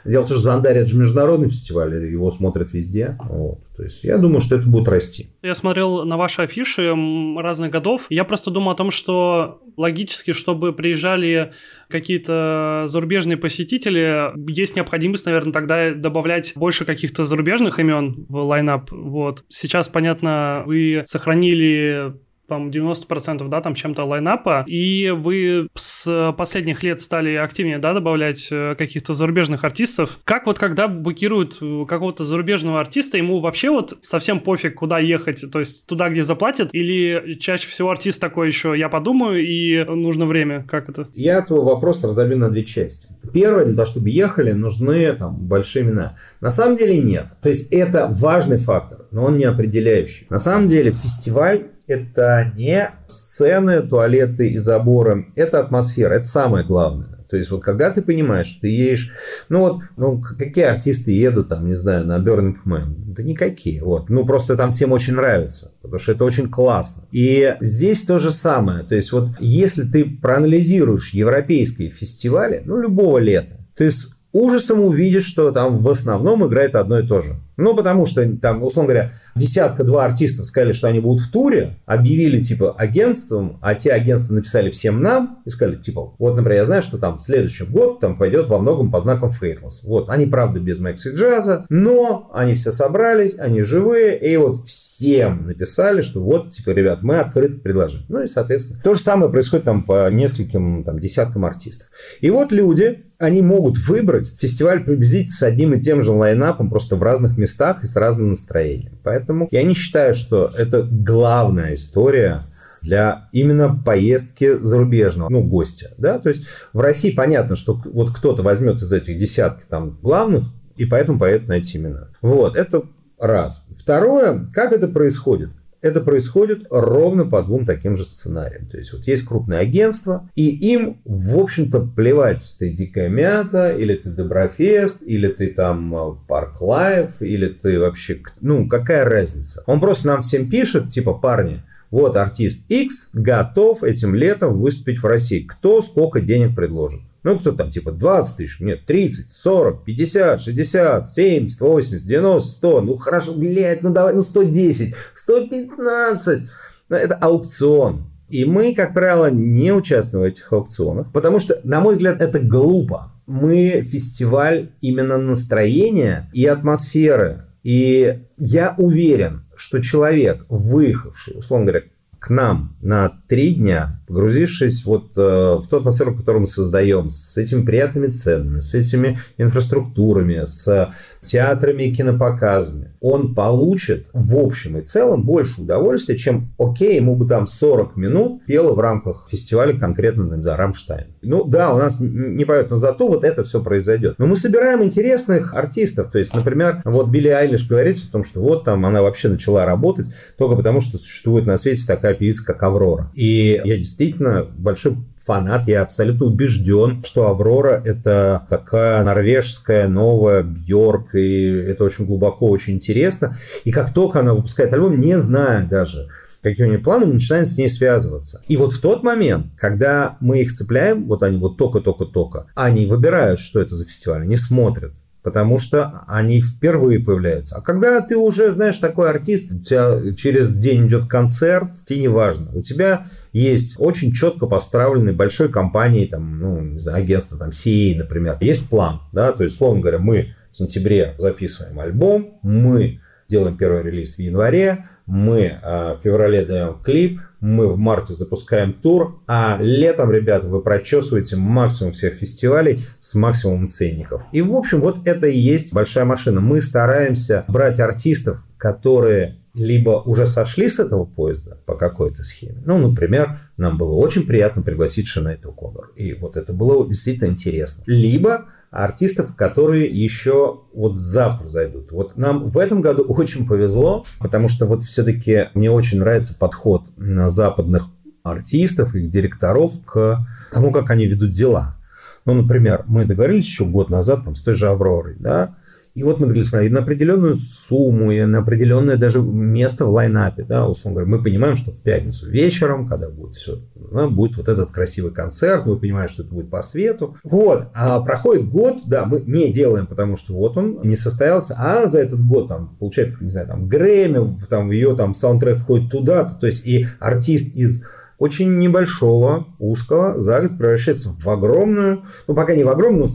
[0.04, 3.18] дело в том, что Зандари это же международный фестиваль, его смотрят везде.
[3.28, 3.60] Вот.
[3.76, 5.30] То есть я думаю, что это будет расти.
[5.42, 6.94] Я смотрел на ваши афиши
[7.38, 8.06] разных годов.
[8.10, 11.52] Я просто думал о том, что логически, чтобы приезжали
[11.88, 18.90] какие-то зарубежные посетители, есть необходимость, наверное, тогда добавлять больше каких-то зарубежных имен в лайнап.
[18.90, 19.44] Вот.
[19.48, 22.14] Сейчас, понятно, вы сохранили
[22.52, 28.48] там 90% да, там чем-то лайнапа, и вы с последних лет стали активнее, да, добавлять
[28.50, 30.18] э, каких-то зарубежных артистов.
[30.24, 35.42] Как вот когда букируют э, какого-то зарубежного артиста, ему вообще вот совсем пофиг, куда ехать,
[35.50, 40.26] то есть туда, где заплатят, или чаще всего артист такой еще, я подумаю, и нужно
[40.26, 41.08] время, как это?
[41.14, 43.08] Я твой вопрос разобью на две части.
[43.32, 46.16] Первое, для того, чтобы ехали, нужны там большие имена.
[46.42, 47.28] На самом деле нет.
[47.40, 50.26] То есть это важный фактор, но он не определяющий.
[50.30, 57.22] На самом деле фестиваль это не сцены, туалеты и заборы, это атмосфера, это самое главное.
[57.32, 59.10] То есть вот когда ты понимаешь, что ты едешь,
[59.48, 62.94] ну вот, ну какие артисты едут там, не знаю, на Burning Man?
[63.06, 64.10] Да никакие, вот.
[64.10, 67.04] Ну просто там всем очень нравится, потому что это очень классно.
[67.10, 68.84] И здесь то же самое.
[68.84, 75.24] То есть вот если ты проанализируешь европейские фестивали, ну любого лета, ты с ужасом увидишь,
[75.24, 77.36] что там в основном играет одно и то же.
[77.56, 82.42] Ну, потому что там, условно говоря, десятка-два артистов сказали, что они будут в туре, объявили,
[82.42, 86.82] типа, агентством, а те агентства написали всем нам и сказали, типа, вот, например, я знаю,
[86.82, 89.84] что там в следующем год там пойдет во многом по знакам Фейтлес.
[89.84, 95.46] Вот, они, правда, без Макси Джаза, но они все собрались, они живые, и вот всем
[95.46, 98.06] написали, что вот, типа, ребят, мы открыты к предложению.
[98.08, 101.88] Ну и, соответственно, то же самое происходит там по нескольким там, десяткам артистов.
[102.20, 106.96] И вот люди, они могут выбрать фестиваль приблизительно с одним и тем же лайнапом, просто
[106.96, 108.98] в разных местах и с разным настроением.
[109.02, 112.42] Поэтому я не считаю, что это главная история
[112.82, 118.42] для именно поездки зарубежного, ну, гостя, да, то есть в России понятно, что вот кто-то
[118.42, 120.44] возьмет из этих десятки там главных
[120.76, 122.08] и поэтому поедет на эти имена.
[122.22, 122.82] Вот, это
[123.20, 123.66] раз.
[123.76, 125.50] Второе, как это происходит?
[125.82, 128.66] Это происходит ровно по двум таким же сценариям.
[128.66, 133.94] То есть вот есть крупное агентство, и им, в общем-то, плевать, ты Дикая Мята, или
[133.94, 138.22] ты Доброфест, или ты там Парк э, Live, или ты вообще...
[138.40, 139.62] Ну, какая разница?
[139.66, 145.04] Он просто нам всем пишет, типа, парни, вот артист X готов этим летом выступить в
[145.04, 145.40] России.
[145.40, 147.02] Кто сколько денег предложит?
[147.24, 152.80] Ну, кто там, типа 20 тысяч, нет, 30, 40, 50, 60, 70, 80, 90, 100.
[152.80, 156.42] Ну, хорошо, блядь, ну давай, ну 110, 115.
[156.88, 158.12] Ну, это аукцион.
[158.28, 162.40] И мы, как правило, не участвуем в этих аукционах, потому что, на мой взгляд, это
[162.40, 163.12] глупо.
[163.26, 167.42] Мы фестиваль именно настроения и атмосферы.
[167.62, 171.84] И я уверен, что человек, выехавший, условно говоря,
[172.22, 175.20] к нам на три дня, погрузившись вот э,
[175.60, 181.84] в ту атмосферу, которую мы создаем, с этими приятными ценами, с этими инфраструктурами, с театрами
[181.84, 187.46] и кинопоказами, он получит в общем и целом больше удовольствия, чем, окей, ему бы там
[187.46, 191.06] 40 минут пело в рамках фестиваля конкретно, за Рамштайн.
[191.22, 194.16] Ну да, у нас не поет, но зато вот это все произойдет.
[194.18, 198.40] Но мы собираем интересных артистов, то есть, например, вот Билли Айлиш говорит о том, что
[198.40, 202.62] вот там она вообще начала работать только потому, что существует на свете такая певица, как
[202.62, 203.10] Аврора.
[203.14, 211.14] И я действительно большой фанат, я абсолютно убежден, что Аврора это такая норвежская новая Бьорк,
[211.14, 213.36] и это очень глубоко, очень интересно.
[213.64, 216.08] И как только она выпускает альбом, не зная даже,
[216.42, 218.42] какие у нее планы, мы начинаем с ней связываться.
[218.48, 223.40] И вот в тот момент, когда мы их цепляем, вот они вот только-только-только, они выбирают,
[223.40, 227.56] что это за фестиваль, они смотрят потому что они впервые появляются.
[227.56, 232.08] А когда ты уже, знаешь, такой артист, у тебя через день идет концерт, тебе не
[232.08, 232.50] важно.
[232.54, 237.96] У тебя есть очень четко поставленный большой компании, там, ну, не знаю, агентство, там, CA,
[237.96, 243.56] например, есть план, да, то есть, словно говоря, мы в сентябре записываем альбом, мы делаем
[243.56, 249.20] первый релиз в январе, мы а, в феврале даем клип, мы в марте запускаем тур,
[249.26, 254.22] а летом, ребята, вы прочесываете максимум всех фестивалей с максимумом ценников.
[254.32, 256.40] И, в общем, вот это и есть большая машина.
[256.40, 262.62] Мы стараемся брать артистов, которые либо уже сошли с этого поезда по какой-то схеме.
[262.64, 265.90] Ну, например, нам было очень приятно пригласить Шинейт Коннор.
[265.96, 267.82] И вот это было действительно интересно.
[267.86, 271.92] Либо артистов, которые еще вот завтра зайдут.
[271.92, 276.82] Вот нам в этом году очень повезло, потому что вот все-таки мне очень нравится подход
[276.96, 277.88] западных
[278.24, 281.76] артистов и директоров к тому, как они ведут дела.
[282.24, 285.56] Ну, например, мы договорились еще год назад там, с той же Авророй, да,
[285.94, 290.66] и вот мы договорились на определенную сумму и на определенное даже место в лайнапе, да,
[290.66, 291.18] условно говоря.
[291.18, 295.66] Мы понимаем, что в пятницу вечером, когда будет все, да, будет вот этот красивый концерт,
[295.66, 297.16] мы понимаем, что это будет по свету.
[297.24, 301.86] Вот, а проходит год, да, мы не делаем, потому что вот он не состоялся, а
[301.86, 306.24] за этот год там получает, не знаю, там Грэмми, там ее там саундтрек входит туда,
[306.24, 307.84] то есть и артист из
[308.22, 313.10] очень небольшого, узкого, за год превращается в огромную, ну пока не в огромную, в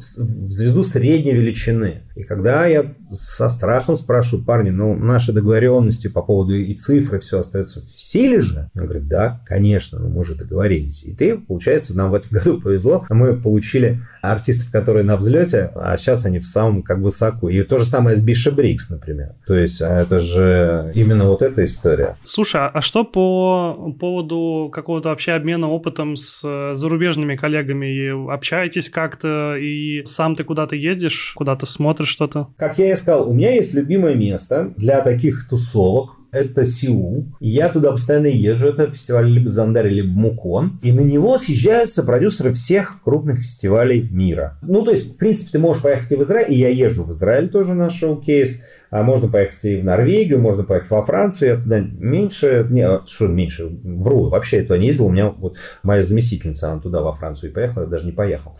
[0.51, 2.01] звезду средней величины.
[2.17, 7.39] И когда я со страхом спрашиваю, парни, ну наши договоренности по поводу и цифры, все
[7.39, 8.69] остается в силе же?
[8.75, 11.03] Он говорит, да, конечно, ну мы же договорились.
[11.05, 15.95] И ты, получается, нам в этом году повезло, мы получили артистов, которые на взлете, а
[15.95, 17.49] сейчас они в самом как высоко.
[17.49, 19.35] И то же самое с Биша Брикс, например.
[19.45, 22.17] То есть а это же именно вот эта история.
[22.25, 28.31] Слушай, а что по поводу какого-то вообще обмена опытом с э, зарубежными коллегами?
[28.33, 32.07] Общаетесь как-то и сам ты куда-то ездишь, куда-то смотришь?
[32.07, 32.47] что-то?
[32.57, 36.15] Как я и сказал, у меня есть любимое место для таких тусовок.
[36.31, 37.25] Это Сеул.
[37.39, 38.67] Я туда постоянно езжу.
[38.67, 40.79] Это фестиваль либо Зандари, либо Мукон.
[40.83, 44.57] И на него съезжаются продюсеры всех крупных фестивалей мира.
[44.61, 46.51] Ну, то есть, в принципе, ты можешь поехать и в Израиль.
[46.51, 48.61] И я езжу в Израиль тоже на шоу-кейс.
[48.89, 51.51] А можно поехать и в Норвегию, можно поехать во Францию.
[51.51, 52.67] Я туда меньше...
[52.69, 53.67] Не, а, что меньше?
[53.83, 54.29] Вру.
[54.29, 55.05] Вообще я туда не ездил.
[55.05, 57.83] У меня вот моя заместительница, она туда во Францию поехала.
[57.83, 58.57] Я даже не поехал.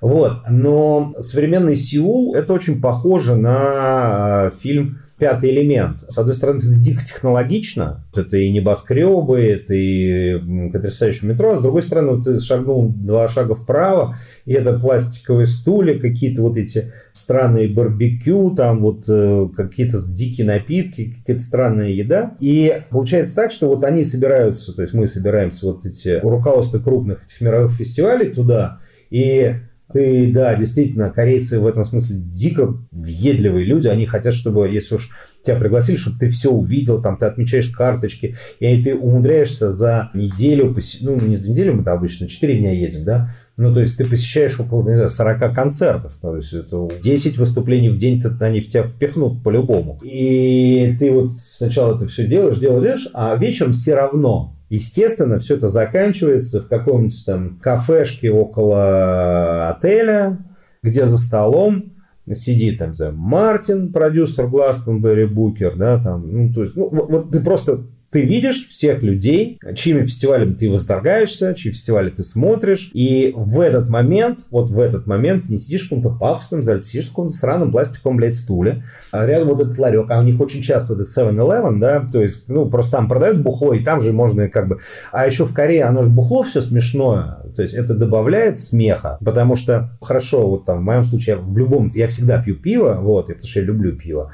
[0.00, 0.42] Вот.
[0.48, 6.04] Но современный Сеул это очень похоже на э, фильм пятый элемент.
[6.08, 8.04] С одной стороны, это дико технологично.
[8.14, 11.52] Это и небоскребы, это и потрясающее метро.
[11.52, 16.56] А с другой стороны, ты шагнул два шага вправо, и это пластиковые стулья, какие-то вот
[16.56, 22.36] эти странные барбекю, там вот э, какие-то дикие напитки, какая-то странная еда.
[22.40, 27.24] И получается так, что вот они собираются, то есть мы собираемся вот эти руководства крупных
[27.24, 28.80] этих мировых фестивалей туда,
[29.10, 29.56] и
[29.92, 33.88] ты, да, действительно, корейцы в этом смысле дико въедливые люди.
[33.88, 35.10] Они хотят, чтобы, если уж
[35.42, 40.74] тебя пригласили, чтобы ты все увидел, там ты отмечаешь карточки, и ты умудряешься за неделю,
[41.00, 44.58] ну, не за неделю мы-то обычно, 4 дня едем, да, ну, то есть ты посещаешь
[44.60, 46.16] около, не знаю, 40 концертов.
[46.22, 49.98] То есть это 10 выступлений в день они в тебя впихнут по-любому.
[50.04, 55.56] И ты вот сначала это все делаешь, делаешь, делаешь, а вечером все равно Естественно, все
[55.56, 60.38] это заканчивается в каком-нибудь там кафешке около отеля,
[60.82, 61.94] где за столом
[62.34, 67.40] сидит там, за Мартин, продюсер Гластонберри Букер, да, там, ну, то есть, ну, вот ты
[67.40, 73.60] просто ты видишь всех людей, чьими фестивалями ты восторгаешься, чьи фестивали ты смотришь, и в
[73.60, 77.10] этот момент, вот в этот момент ты не сидишь в каком-то пафосном зале, сидишь в
[77.10, 80.94] каком-то сраном пластиковом, блядь, стуле, а рядом вот этот ларек, а у них очень часто
[80.94, 84.48] вот этот 7-Eleven, да, то есть, ну, просто там продают бухло, и там же можно
[84.48, 84.78] как бы...
[85.12, 89.54] А еще в Корее оно же бухло все смешное, то есть это добавляет смеха, потому
[89.54, 93.26] что, хорошо, вот там в моем случае, я в любом, я всегда пью пиво, вот,
[93.26, 94.32] потому что я люблю пиво,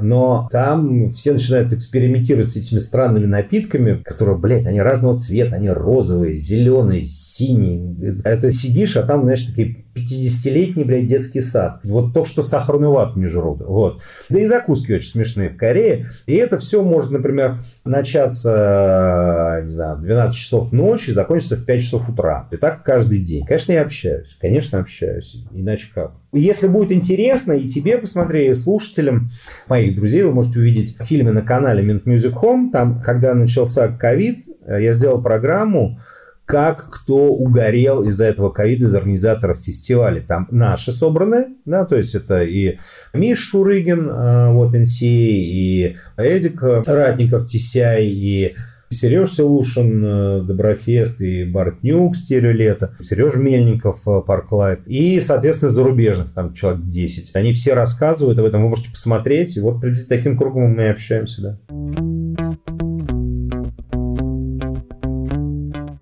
[0.00, 5.70] но там все начинают экспериментировать с этими странными напитками, которые, блядь, они разного цвета, они
[5.70, 8.18] розовые, зеленые, синие.
[8.24, 11.80] Это сидишь, а там, знаешь, такие 50-летний, блядь, детский сад.
[11.84, 13.62] Вот только что сахарную вату не жрут.
[13.62, 14.00] Вот.
[14.28, 16.06] Да и закуски очень смешные в Корее.
[16.26, 21.64] И это все может, например, начаться, не знаю, в 12 часов ночи и закончиться в
[21.64, 22.48] 5 часов утра.
[22.50, 23.44] И так каждый день.
[23.46, 24.36] Конечно, я общаюсь.
[24.40, 25.44] Конечно, общаюсь.
[25.52, 26.12] Иначе как?
[26.32, 29.28] Если будет интересно и тебе посмотри, и слушателям
[29.68, 32.70] моих друзей, вы можете увидеть фильмы на канале Mint Music Home.
[32.70, 35.98] Там, когда начался ковид, я сделал программу
[36.46, 40.22] как кто угорел из-за этого ковида из организаторов фестиваля.
[40.26, 42.78] Там наши собраны, да, то есть это и
[43.12, 48.54] Миш Шурыгин, э, вот НС, и Эдик Ратников, TCI, и
[48.88, 56.54] Сереж Селушин, э, Доброфест и Бартнюк, Стереолето, Сереж Мельников, э, Парклайф и, соответственно, зарубежных, там
[56.54, 57.32] человек 10.
[57.34, 59.56] Они все рассказывают об этом, вы можете посмотреть.
[59.56, 62.15] И вот приблизительно таким кругом мы общаемся, да.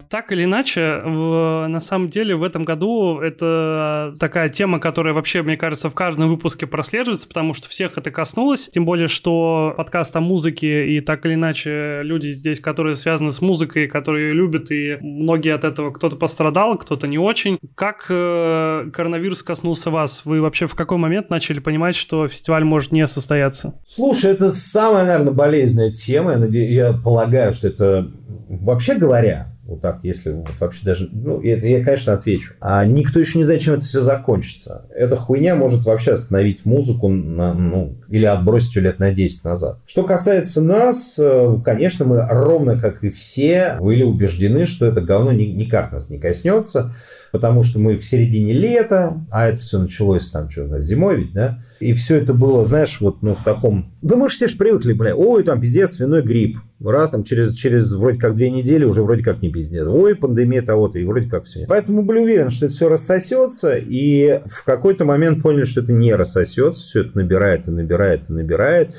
[0.09, 5.43] Так или иначе, в, на самом деле в этом году это такая тема, которая вообще,
[5.43, 8.69] мне кажется, в каждом выпуске прослеживается, потому что всех это коснулось.
[8.73, 13.41] Тем более, что подкаст о музыке и так или иначе люди здесь, которые связаны с
[13.41, 17.59] музыкой, которые любят, и многие от этого кто-то пострадал, кто-то не очень.
[17.75, 20.25] Как э, коронавирус коснулся вас?
[20.25, 23.81] Вы вообще в какой момент начали понимать, что фестиваль может не состояться?
[23.87, 26.35] Слушай, это самая, наверное, болезненная тема.
[26.35, 28.11] Я полагаю, что это
[28.49, 31.09] вообще говоря, вот так, если вот вообще даже...
[31.12, 32.55] Ну, это я, конечно, отвечу.
[32.61, 34.87] А никто еще не знает, чем это все закончится.
[34.95, 39.79] Эта хуйня может вообще остановить музыку на, ну, или отбросить ее лет на 10 назад.
[39.87, 45.33] Что касается нас, э, конечно, мы ровно как и все были убеждены, что это говно
[45.33, 46.95] никак нас не коснется
[47.35, 51.59] потому что мы в середине лета, а это все началось там что зимой ведь, да,
[51.80, 53.93] и все это было, знаешь, вот ну, в таком...
[54.03, 57.55] Да мы же все же привыкли, бля, ой, там пиздец, свиной грипп, раз там через,
[57.55, 61.28] через вроде как две недели уже вроде как не пиздец, ой, пандемия того-то, и вроде
[61.28, 61.66] как все.
[61.66, 66.14] Поэтому были уверены, что это все рассосется, и в какой-то момент поняли, что это не
[66.14, 68.95] рассосется, все это набирает и набирает и набирает.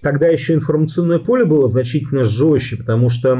[0.00, 3.36] Тогда еще информационное поле было значительно жестче, потому что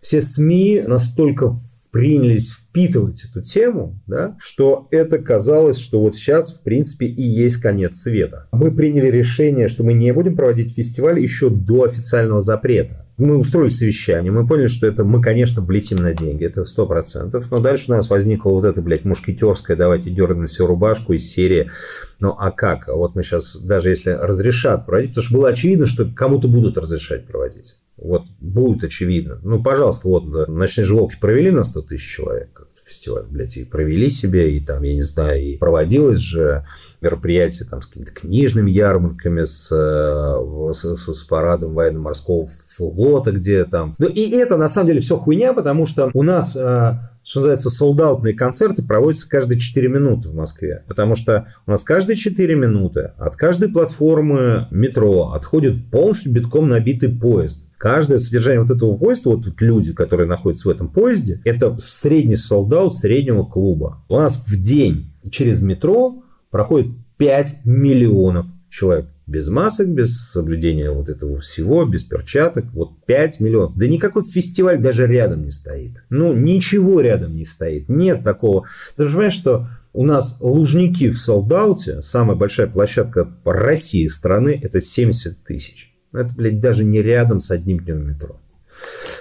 [0.00, 1.52] все СМИ настолько
[1.90, 7.56] принялись впитывать эту тему, да, что это казалось, что вот сейчас, в принципе, и есть
[7.56, 8.48] конец света.
[8.52, 13.06] Мы приняли решение, что мы не будем проводить фестиваль еще до официального запрета.
[13.16, 17.50] Мы устроили совещание, мы поняли, что это мы, конечно, влетим на деньги, это сто процентов,
[17.50, 21.70] но дальше у нас возникла вот эта, блядь, мушкетерская, давайте дернем всю рубашку из серии,
[22.18, 22.88] ну а как?
[22.88, 27.26] Вот мы сейчас, даже если разрешат проводить, потому что было очевидно, что кому-то будут разрешать
[27.26, 27.76] проводить.
[28.00, 29.38] Вот будет очевидно.
[29.42, 34.56] Ну, пожалуйста, вот «Ночные живолки» провели на 100 тысяч человек фестиваль, блядь, и провели себе,
[34.56, 36.64] и там, я не знаю, и проводилось же
[37.00, 43.94] мероприятие там с какими-то книжными ярмарками, с, э, с, с парадом военно-морского флота, где там...
[43.98, 47.70] Ну, и это, на самом деле, все хуйня, потому что у нас э, что называется,
[47.70, 50.82] солдатные концерты проводятся каждые 4 минуты в Москве.
[50.88, 57.08] Потому что у нас каждые 4 минуты от каждой платформы метро отходит полностью битком набитый
[57.10, 57.69] поезд.
[57.80, 62.36] Каждое содержание вот этого поезда, вот тут люди, которые находятся в этом поезде, это средний
[62.36, 64.04] солдат среднего клуба.
[64.10, 69.06] У нас в день через метро проходит 5 миллионов человек.
[69.26, 72.66] Без масок, без соблюдения вот этого всего, без перчаток.
[72.74, 73.74] Вот 5 миллионов.
[73.78, 76.04] Да никакой фестиваль даже рядом не стоит.
[76.10, 77.88] Ну, ничего рядом не стоит.
[77.88, 78.66] Нет такого.
[78.94, 85.42] Ты понимаешь, что у нас Лужники в Солдауте, самая большая площадка России страны, это 70
[85.44, 85.89] тысяч.
[86.12, 88.36] Это, блядь, даже не рядом с одним днем метро.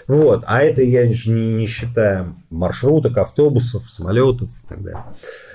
[0.08, 0.44] Вот.
[0.48, 5.04] А это я не, не считаю маршруток, автобусов, самолетов и так далее.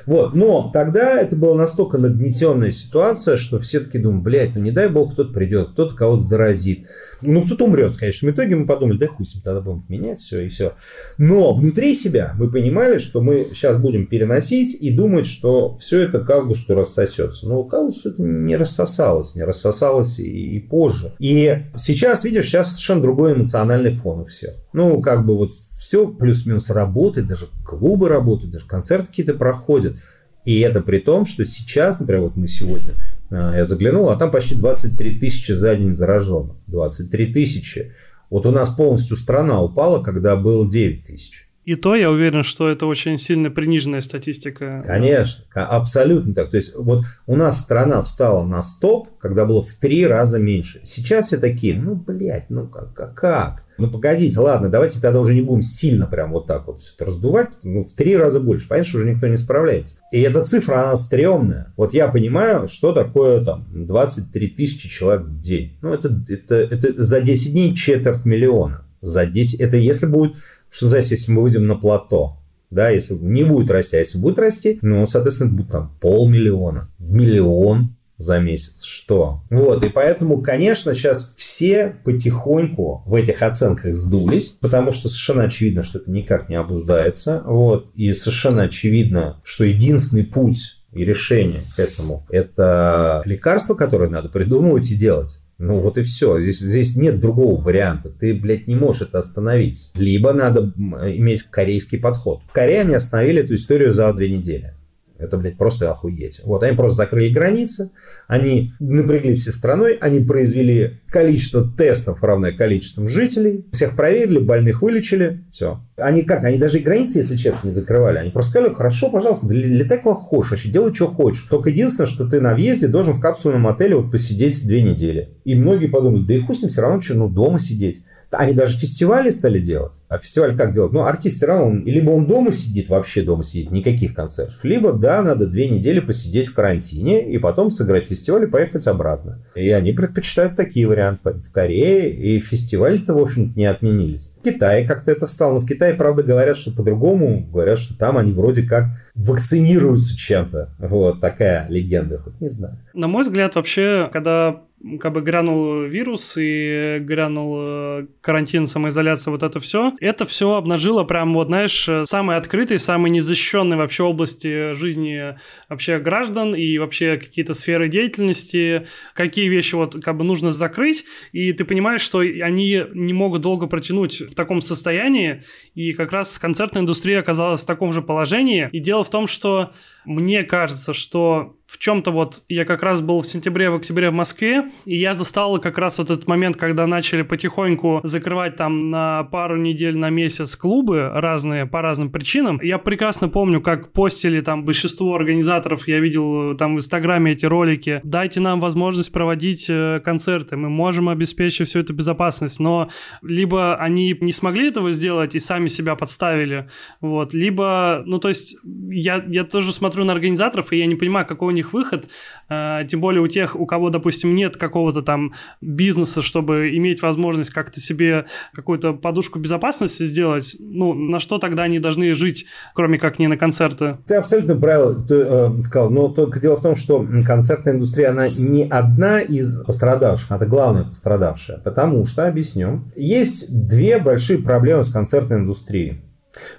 [0.06, 0.34] Вот.
[0.34, 4.88] Но тогда это была настолько нагнетенная ситуация, что все таки думают, блядь, ну не дай
[4.88, 6.86] бог кто-то придет, кто-то кого-то заразит.
[7.22, 8.28] Ну, кто-то умрет, конечно.
[8.28, 10.74] В итоге мы подумали, да хуй тогда будем менять все и все.
[11.18, 16.20] Но внутри себя мы понимали, что мы сейчас будем переносить и думать, что все это
[16.20, 17.48] к августу рассосется.
[17.48, 21.14] Но к августу это не рассосалось, не рассосалось и, и позже.
[21.18, 24.54] И сейчас, видишь, сейчас совершенно другой эмоциональный фон у всех.
[24.72, 25.50] Ну, как бы вот
[25.84, 29.98] все плюс-минус работает, даже клубы работают, даже концерты какие-то проходят.
[30.46, 32.94] И это при том, что сейчас, например, вот мы сегодня,
[33.30, 36.56] а, я заглянул, а там почти 23 тысячи за день зараженных.
[36.68, 37.92] 23 тысячи.
[38.30, 41.43] Вот у нас полностью страна упала, когда было 9 тысяч.
[41.64, 44.84] И то я уверен, что это очень сильно приниженная статистика.
[44.86, 46.50] Конечно, абсолютно так.
[46.50, 50.80] То есть вот у нас страна встала на стоп, когда было в три раза меньше.
[50.82, 53.64] Сейчас все такие, ну, блядь, ну как, как, как?
[53.76, 57.06] Ну, погодите, ладно, давайте тогда уже не будем сильно прям вот так вот все это
[57.06, 58.68] раздувать, ну, в три раза больше.
[58.68, 59.96] Понятно, что уже никто не справляется.
[60.12, 61.72] И эта цифра, она стрёмная.
[61.76, 65.78] Вот я понимаю, что такое там 23 тысячи человек в день.
[65.82, 68.84] Ну, это, это, это за 10 дней четверть миллиона.
[69.00, 70.36] За 10, это если будет
[70.74, 72.36] что называется, если мы выйдем на плато,
[72.70, 77.94] да, если не будет расти, а если будет расти, ну, соответственно, будет там полмиллиона, миллион
[78.16, 78.82] за месяц.
[78.82, 79.42] Что?
[79.50, 85.84] Вот, и поэтому, конечно, сейчас все потихоньку в этих оценках сдулись, потому что совершенно очевидно,
[85.84, 87.44] что это никак не обуздается.
[87.46, 94.28] Вот, и совершенно очевидно, что единственный путь и решение к этому– это лекарство, которое надо
[94.28, 95.40] придумывать и делать.
[95.58, 96.40] Ну вот и все.
[96.40, 98.10] Здесь, здесь нет другого варианта.
[98.10, 99.92] Ты, блядь, не можешь это остановить.
[99.94, 102.40] Либо надо иметь корейский подход.
[102.48, 104.73] В Корее они остановили эту историю за две недели.
[105.16, 106.40] Это, блядь, просто охуеть.
[106.44, 107.90] Вот, они просто закрыли границы,
[108.26, 115.44] они напрягли все страной, они произвели количество тестов, равное количеству жителей, всех проверили, больных вылечили,
[115.52, 115.80] все.
[115.96, 118.18] Они как, они даже и границы, если честно, не закрывали.
[118.18, 121.46] Они просто сказали, хорошо, пожалуйста, летай куда хочешь, вообще делай, что хочешь.
[121.48, 125.38] Только единственное, что ты на въезде должен в капсульном отеле вот посидеть две недели.
[125.44, 128.02] И многие подумали, да и хуй с ним все равно, что, ну, дома сидеть.
[128.36, 130.02] Они даже фестивали стали делать.
[130.08, 130.92] А фестиваль как делать?
[130.92, 134.92] Ну, артист все равно, он, либо он дома сидит, вообще дома сидит, никаких концертов, либо,
[134.92, 139.42] да, надо две недели посидеть в карантине и потом сыграть фестиваль и поехать обратно.
[139.54, 141.14] И они предпочитают такие варианты.
[141.24, 144.34] В Корее и фестивали-то, в общем-то, не отменились.
[144.40, 145.54] В Китае как-то это встало.
[145.54, 147.46] Но в Китае, правда, говорят, что по-другому.
[147.52, 150.74] Говорят, что там они вроде как вакцинируются чем-то.
[150.78, 152.18] Вот такая легенда.
[152.18, 152.78] Хоть не знаю.
[152.94, 154.62] На мой взгляд, вообще, когда
[155.00, 161.04] как бы грянул вирус и грянул э, карантин, самоизоляция, вот это все, это все обнажило
[161.04, 165.36] прям вот, знаешь, самые открытые, самые незащищенные вообще области жизни
[165.68, 171.52] вообще граждан и вообще какие-то сферы деятельности, какие вещи вот как бы нужно закрыть, и
[171.52, 175.42] ты понимаешь, что они не могут долго протянуть в таком состоянии,
[175.74, 179.72] и как раз концертная индустрия оказалась в таком же положении, и дело в том, что
[180.04, 184.12] мне кажется, что в чем-то вот я как раз был в сентябре, в октябре в
[184.12, 189.24] Москве, и я застал как раз вот этот момент, когда начали потихоньку закрывать там на
[189.24, 192.60] пару недель, на месяц клубы разные по разным причинам.
[192.62, 198.00] Я прекрасно помню, как постили там большинство организаторов, я видел там в Инстаграме эти ролики,
[198.04, 202.88] дайте нам возможность проводить э, концерты, мы можем обеспечить всю эту безопасность, но
[203.22, 206.68] либо они не смогли этого сделать и сами себя подставили,
[207.00, 208.56] вот, либо, ну то есть
[208.90, 212.08] я, я тоже смотрю на организаторов, и я не понимаю, какой у них выход,
[212.48, 217.50] э, тем более у тех, у кого, допустим, нет какого-то там бизнеса, чтобы иметь возможность
[217.50, 223.18] как-то себе какую-то подушку безопасности сделать, ну, на что тогда они должны жить, кроме как
[223.18, 223.98] не на концерты?
[224.06, 228.64] Ты абсолютно правильно э, сказал, но только дело в том, что концертная индустрия, она не
[228.64, 235.38] одна из пострадавших, это главная пострадавшая, потому что, объясню, есть две большие проблемы с концертной
[235.38, 236.03] индустрией.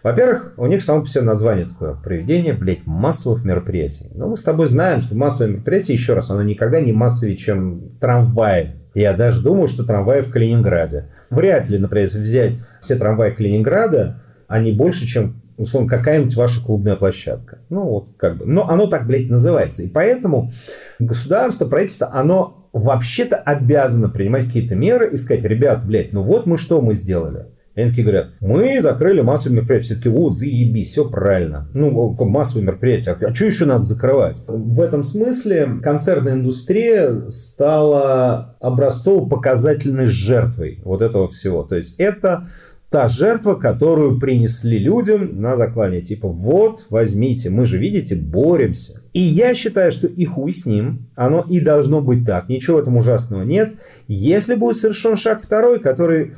[0.04, 4.10] Во-первых, у них само по себе название такое, проведение, блядь, массовых мероприятий.
[4.14, 7.98] Но мы с тобой знаем, что массовое мероприятие, еще раз, оно никогда не массовее, чем
[8.00, 8.76] трамвай.
[8.94, 11.10] Я даже думаю, что трамваи в Калининграде.
[11.30, 16.96] Вряд ли, например, если взять все трамваи Калининграда, они больше, чем условно, какая-нибудь ваша клубная
[16.96, 17.60] площадка.
[17.70, 18.46] Ну, вот как бы.
[18.46, 19.84] Но оно так, блядь, называется.
[19.84, 20.52] И поэтому
[21.00, 26.58] государство, правительство, оно вообще-то обязано принимать какие-то меры и сказать, ребят, блядь, ну вот мы
[26.58, 27.46] что мы сделали.
[27.76, 29.86] Они такие говорят, мы закрыли массовые мероприятия.
[29.86, 31.68] Все таки о, заебись, все правильно.
[31.76, 34.44] Ну, массовые мероприятия, а что еще надо закрывать?
[34.48, 41.64] В этом смысле концертная индустрия стала образцово-показательной жертвой вот этого всего.
[41.64, 42.48] То есть это
[42.90, 46.02] та жертва, которую принесли людям на заклание.
[46.02, 49.02] Типа, вот, возьмите, мы же, видите, боремся.
[49.12, 52.48] И я считаю, что и хуй с ним, оно и должно быть так.
[52.48, 53.74] Ничего в этом ужасного нет.
[54.08, 56.36] Если будет совершен шаг второй, который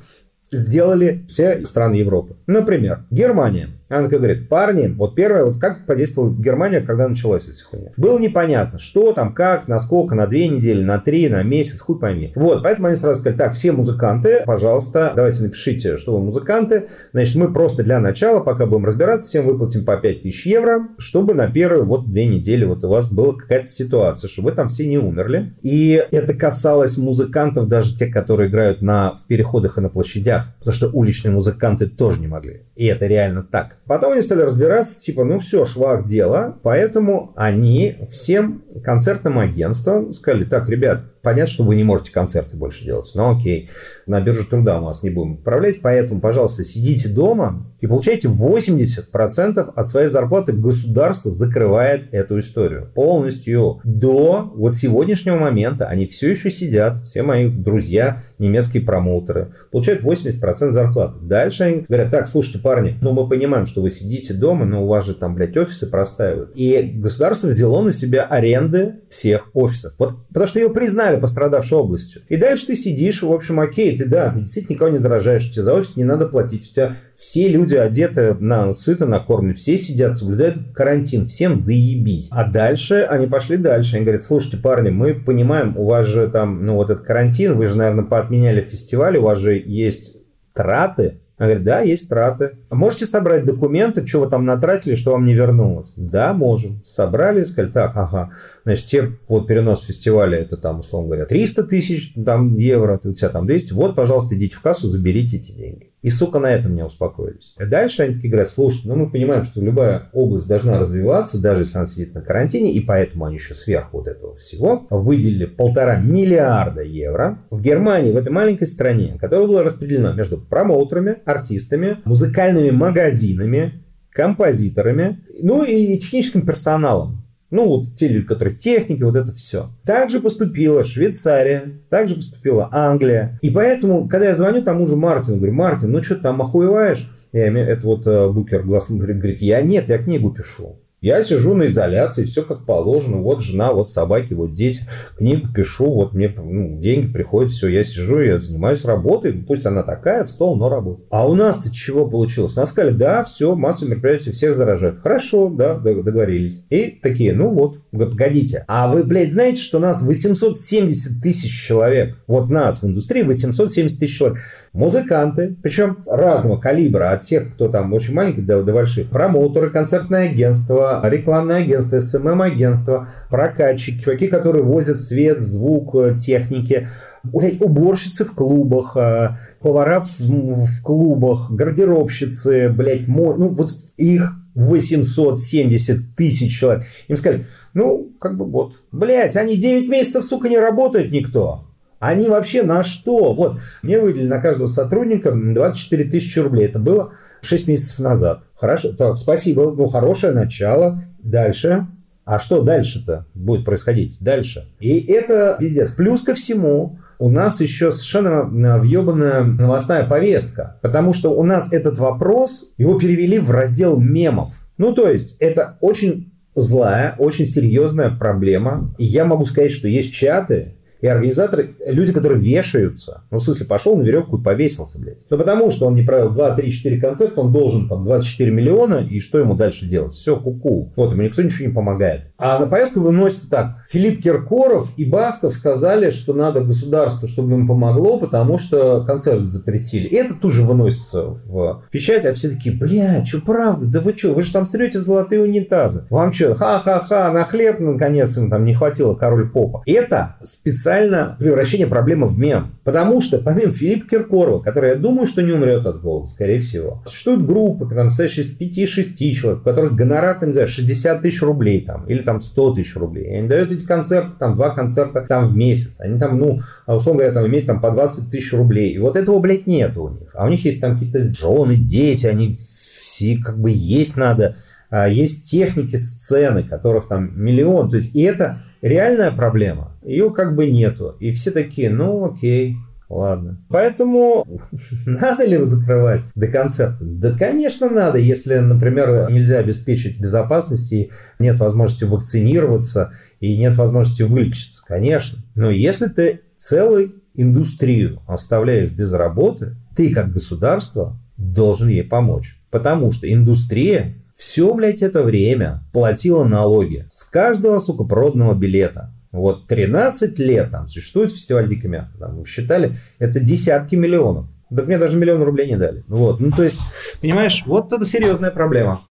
[0.52, 2.36] сделали все страны Европы.
[2.48, 3.70] Например, Германия.
[3.90, 7.92] Она такая говорит, парни, вот первое, вот как подействовала Германия, когда началась эта хуйня.
[7.96, 11.98] Было непонятно, что там, как, на сколько, на две недели, на три, на месяц, хуй
[11.98, 12.34] пойми.
[12.36, 16.88] Вот, поэтому они сразу сказали, так, все музыканты, пожалуйста, давайте напишите, что вы музыканты.
[17.14, 21.48] Значит, мы просто для начала, пока будем разбираться, всем выплатим по 5000 евро, чтобы на
[21.50, 24.98] первые вот две недели вот у вас была какая-то ситуация, чтобы вы там все не
[24.98, 25.54] умерли.
[25.62, 30.74] И это касалось музыкантов, даже тех, которые играют на, в переходах и на площадях, потому
[30.74, 32.64] что уличные музыканты тоже не могли.
[32.76, 33.77] И это реально так.
[33.88, 40.44] Потом они стали разбираться, типа, ну все, швах дело, поэтому они всем концертным агентствам сказали,
[40.44, 43.12] так, ребят, понятно, что вы не можете концерты больше делать.
[43.14, 43.70] Ну окей,
[44.06, 49.74] на бирже труда мы вас не будем отправлять, поэтому, пожалуйста, сидите дома и получайте 80%
[49.76, 50.54] от своей зарплаты.
[50.54, 53.82] Государство закрывает эту историю полностью.
[53.84, 60.72] До вот сегодняшнего момента они все еще сидят, все мои друзья, немецкие промоутеры, получают 80%
[60.72, 61.20] зарплаты.
[61.22, 64.88] Дальше они говорят, так, слушайте, парни, ну мы понимаем, что вы сидите дома, но у
[64.88, 66.56] вас же там, блядь, офисы простаивают.
[66.56, 69.94] И государство взяло на себя аренды всех офисов.
[69.98, 72.22] Вот потому что ее признали пострадавшей областью.
[72.30, 75.64] И дальше ты сидишь, в общем, окей, ты да, ты действительно никого не заражаешь, тебе
[75.64, 80.16] за офис не надо платить, у тебя все люди одеты на сыто, накормлены, все сидят,
[80.16, 82.30] соблюдают карантин, всем заебись.
[82.32, 86.66] А дальше они пошли дальше, они говорят, слушайте, парни, мы понимаем, у вас же там,
[86.66, 90.18] ну вот этот карантин, вы же, наверное, поотменяли фестиваль, у вас же есть
[90.54, 92.58] траты, она говорит, да, есть траты.
[92.70, 95.94] А можете собрать документы, что вы там натратили, что вам не вернулось?
[95.96, 96.82] Да, можем.
[96.84, 98.32] Собрали, сказали, так, ага,
[98.68, 103.30] значит, те, вот перенос фестиваля, это там, условно говоря, 300 тысяч там, евро, у тебя
[103.30, 105.94] там 200, вот, пожалуйста, идите в кассу, заберите эти деньги.
[106.02, 107.56] И, сука, на этом не успокоились.
[107.58, 111.78] Дальше они такие говорят, слушайте, ну мы понимаем, что любая область должна развиваться, даже если
[111.78, 116.82] она сидит на карантине, и поэтому они еще сверху вот этого всего выделили полтора миллиарда
[116.82, 123.86] евро в Германии, в этой маленькой стране, которая была распределена между промоутерами, артистами, музыкальными магазинами,
[124.12, 127.27] композиторами, ну и техническим персоналом.
[127.50, 129.70] Ну, вот те люди, которые техники, вот это все.
[129.86, 133.40] Также поступила Швейцария, также поступила Англия.
[133.42, 137.10] И поэтому, когда я звоню тому же Мартину, говорю, Мартин, ну что ты там охуеваешь?
[137.32, 140.78] Я имею, это вот э, Букер глаз говорит, я нет, я книгу пишу.
[141.00, 143.18] Я сижу на изоляции, все как положено.
[143.18, 144.82] Вот жена, вот собаки, вот дети.
[145.16, 149.34] Книгу пишу, вот мне ну, деньги приходят, все, я сижу, я занимаюсь работой.
[149.34, 151.08] Пусть она такая, в стол, но работает.
[151.12, 152.56] А у нас-то чего получилось?
[152.56, 155.02] Нас сказали, да, все, массовые мероприятия всех заражают.
[155.02, 156.66] Хорошо, да, договорились.
[156.72, 158.66] И такие, ну вот, погодите.
[158.68, 162.18] А вы, блядь, знаете, что нас 870 тысяч человек?
[162.26, 164.40] Вот нас в индустрии 870 тысяч человек
[164.74, 170.30] музыканты, причем разного калибра, от тех, кто там очень маленький до, до больших, промоутеры, концертное
[170.30, 176.88] агентство, рекламное агентство, СММ-агентство, прокатчики, чуваки, которые возят свет, звук, э, техники,
[177.24, 183.36] блядь, уборщицы в клубах, э, повара в, в клубах, гардеробщицы, блядь, мо...
[183.36, 186.84] ну вот их 870 тысяч человек.
[187.08, 191.66] Им сказали, ну, как бы вот, блядь, они 9 месяцев, сука, не работают никто.
[192.00, 193.34] Они вообще на что?
[193.34, 196.66] Вот, мне выделили на каждого сотрудника 24 тысячи рублей.
[196.66, 197.14] Это было
[197.48, 198.44] 6 месяцев назад.
[198.56, 201.02] Хорошо, так, спасибо, ну, хорошее начало.
[201.20, 201.88] Дальше.
[202.26, 204.18] А что дальше-то будет происходить?
[204.20, 204.68] Дальше.
[204.82, 205.92] И это пиздец.
[205.92, 210.78] Плюс ко всему, у нас еще совершенно въебанная новостная повестка.
[210.82, 214.52] Потому что у нас этот вопрос, его перевели в раздел мемов.
[214.78, 218.94] Ну, то есть, это очень злая, очень серьезная проблема.
[218.98, 223.66] И я могу сказать, что есть чаты, и организаторы, люди, которые вешаются, ну, в смысле,
[223.66, 225.26] пошел на веревку и повесился, блядь.
[225.30, 228.96] Ну, потому что он не провел 2, 3, 4 концерта, он должен там 24 миллиона,
[228.96, 230.14] и что ему дальше делать?
[230.14, 230.92] Все, куку.
[230.96, 232.32] Вот, ему никто ничего не помогает.
[232.38, 233.76] А на повестку выносится так.
[233.90, 240.08] Филипп Киркоров и Басков сказали, что надо государство, чтобы им помогло, потому что концерт запретили.
[240.08, 243.88] И это тоже выносится в печать, а все такие, бля, что правда?
[243.88, 246.06] Да вы что, вы же там стрете в золотые унитазы.
[246.10, 249.84] Вам что, ха-ха-ха, на хлеб, наконец, им там не хватило король попа.
[249.86, 252.78] Это специально специально превращение проблемы в мем.
[252.86, 257.04] Потому что помимо Филиппа Киркорова, который, я думаю, что не умрет от голода, скорее всего,
[257.06, 261.42] существуют группы, там, состоящие из 5-6 человек, у которых гонорар, там, не знаю, 60 тысяч
[261.42, 263.26] рублей там, или там 100 тысяч рублей.
[263.26, 266.00] И они дают эти концерты, там, два концерта там в месяц.
[266.00, 268.94] Они там, ну, условно говоря, там имеют там по 20 тысяч рублей.
[268.94, 270.30] И вот этого, блядь, нет у них.
[270.36, 272.58] А у них есть там какие-то жены, дети, они
[273.00, 274.56] все как бы есть надо.
[274.90, 277.90] А есть техники сцены, которых там миллион.
[277.90, 279.98] То есть, и это реальная проблема.
[280.04, 281.16] Ее как бы нету.
[281.20, 282.78] И все такие, ну окей,
[283.10, 283.58] Ладно.
[283.70, 284.46] Поэтому
[285.06, 286.98] надо ли закрывать до концерта?
[287.00, 294.24] Да, конечно, надо, если, например, нельзя обеспечить безопасность и нет возможности вакцинироваться и нет возможности
[294.24, 295.40] вылечиться, конечно.
[295.56, 302.60] Но если ты целую индустрию оставляешь без работы, ты как государство должен ей помочь.
[302.72, 309.12] Потому что индустрия все, блядь, это время платила налоги с каждого, сука, проданного билета.
[309.32, 312.18] Вот 13 лет там существует фестиваль Дикой Мяты.
[312.20, 314.46] Там, считали, это десятки миллионов.
[314.70, 316.04] Так мне даже миллион рублей не дали.
[316.08, 316.40] Вот.
[316.40, 316.80] Ну, то есть,
[317.20, 319.02] понимаешь, вот это серьезная проблема.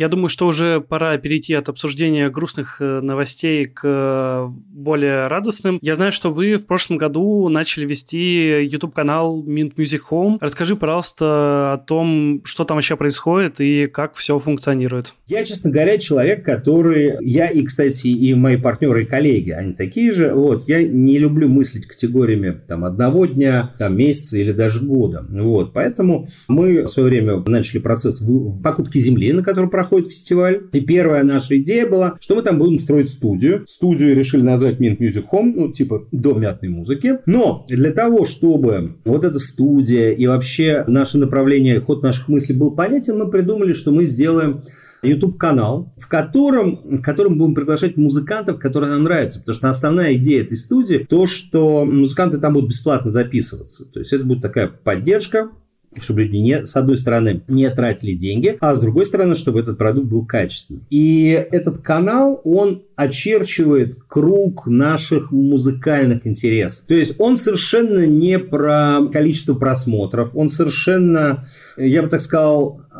[0.00, 5.78] Я думаю, что уже пора перейти от обсуждения грустных э, новостей к э, более радостным.
[5.82, 10.38] Я знаю, что вы в прошлом году начали вести YouTube-канал Mint Music Home.
[10.40, 15.12] Расскажи, пожалуйста, о том, что там вообще происходит и как все функционирует.
[15.26, 17.16] Я, честно говоря, человек, который...
[17.20, 20.32] Я и, кстати, и мои партнеры и коллеги, они такие же.
[20.32, 25.26] Вот, я не люблю мыслить категориями там, одного дня, там, месяца или даже года.
[25.28, 28.24] Вот, поэтому мы в свое время начали процесс
[28.64, 30.68] покупки земли, на которой проходит проходит фестиваль.
[30.72, 33.64] И первая наша идея была, что мы там будем строить студию.
[33.66, 37.18] Студию решили назвать Mint Music Home, ну, типа дом мятной музыки.
[37.26, 42.70] Но для того, чтобы вот эта студия и вообще наше направление, ход наших мыслей был
[42.70, 44.62] понятен, мы придумали, что мы сделаем
[45.02, 49.40] YouTube-канал, в котором, в котором будем приглашать музыкантов, которые нам нравятся.
[49.40, 53.90] Потому что основная идея этой студии то, что музыканты там будут бесплатно записываться.
[53.90, 55.50] То есть это будет такая поддержка
[55.98, 59.78] чтобы люди, не, с одной стороны, не тратили деньги, а с другой стороны, чтобы этот
[59.78, 60.86] продукт был качественным.
[60.90, 66.84] И этот канал, он очерчивает круг наших музыкальных интересов.
[66.86, 71.46] То есть он совершенно не про количество просмотров, он совершенно,
[71.78, 72.82] я бы так сказал,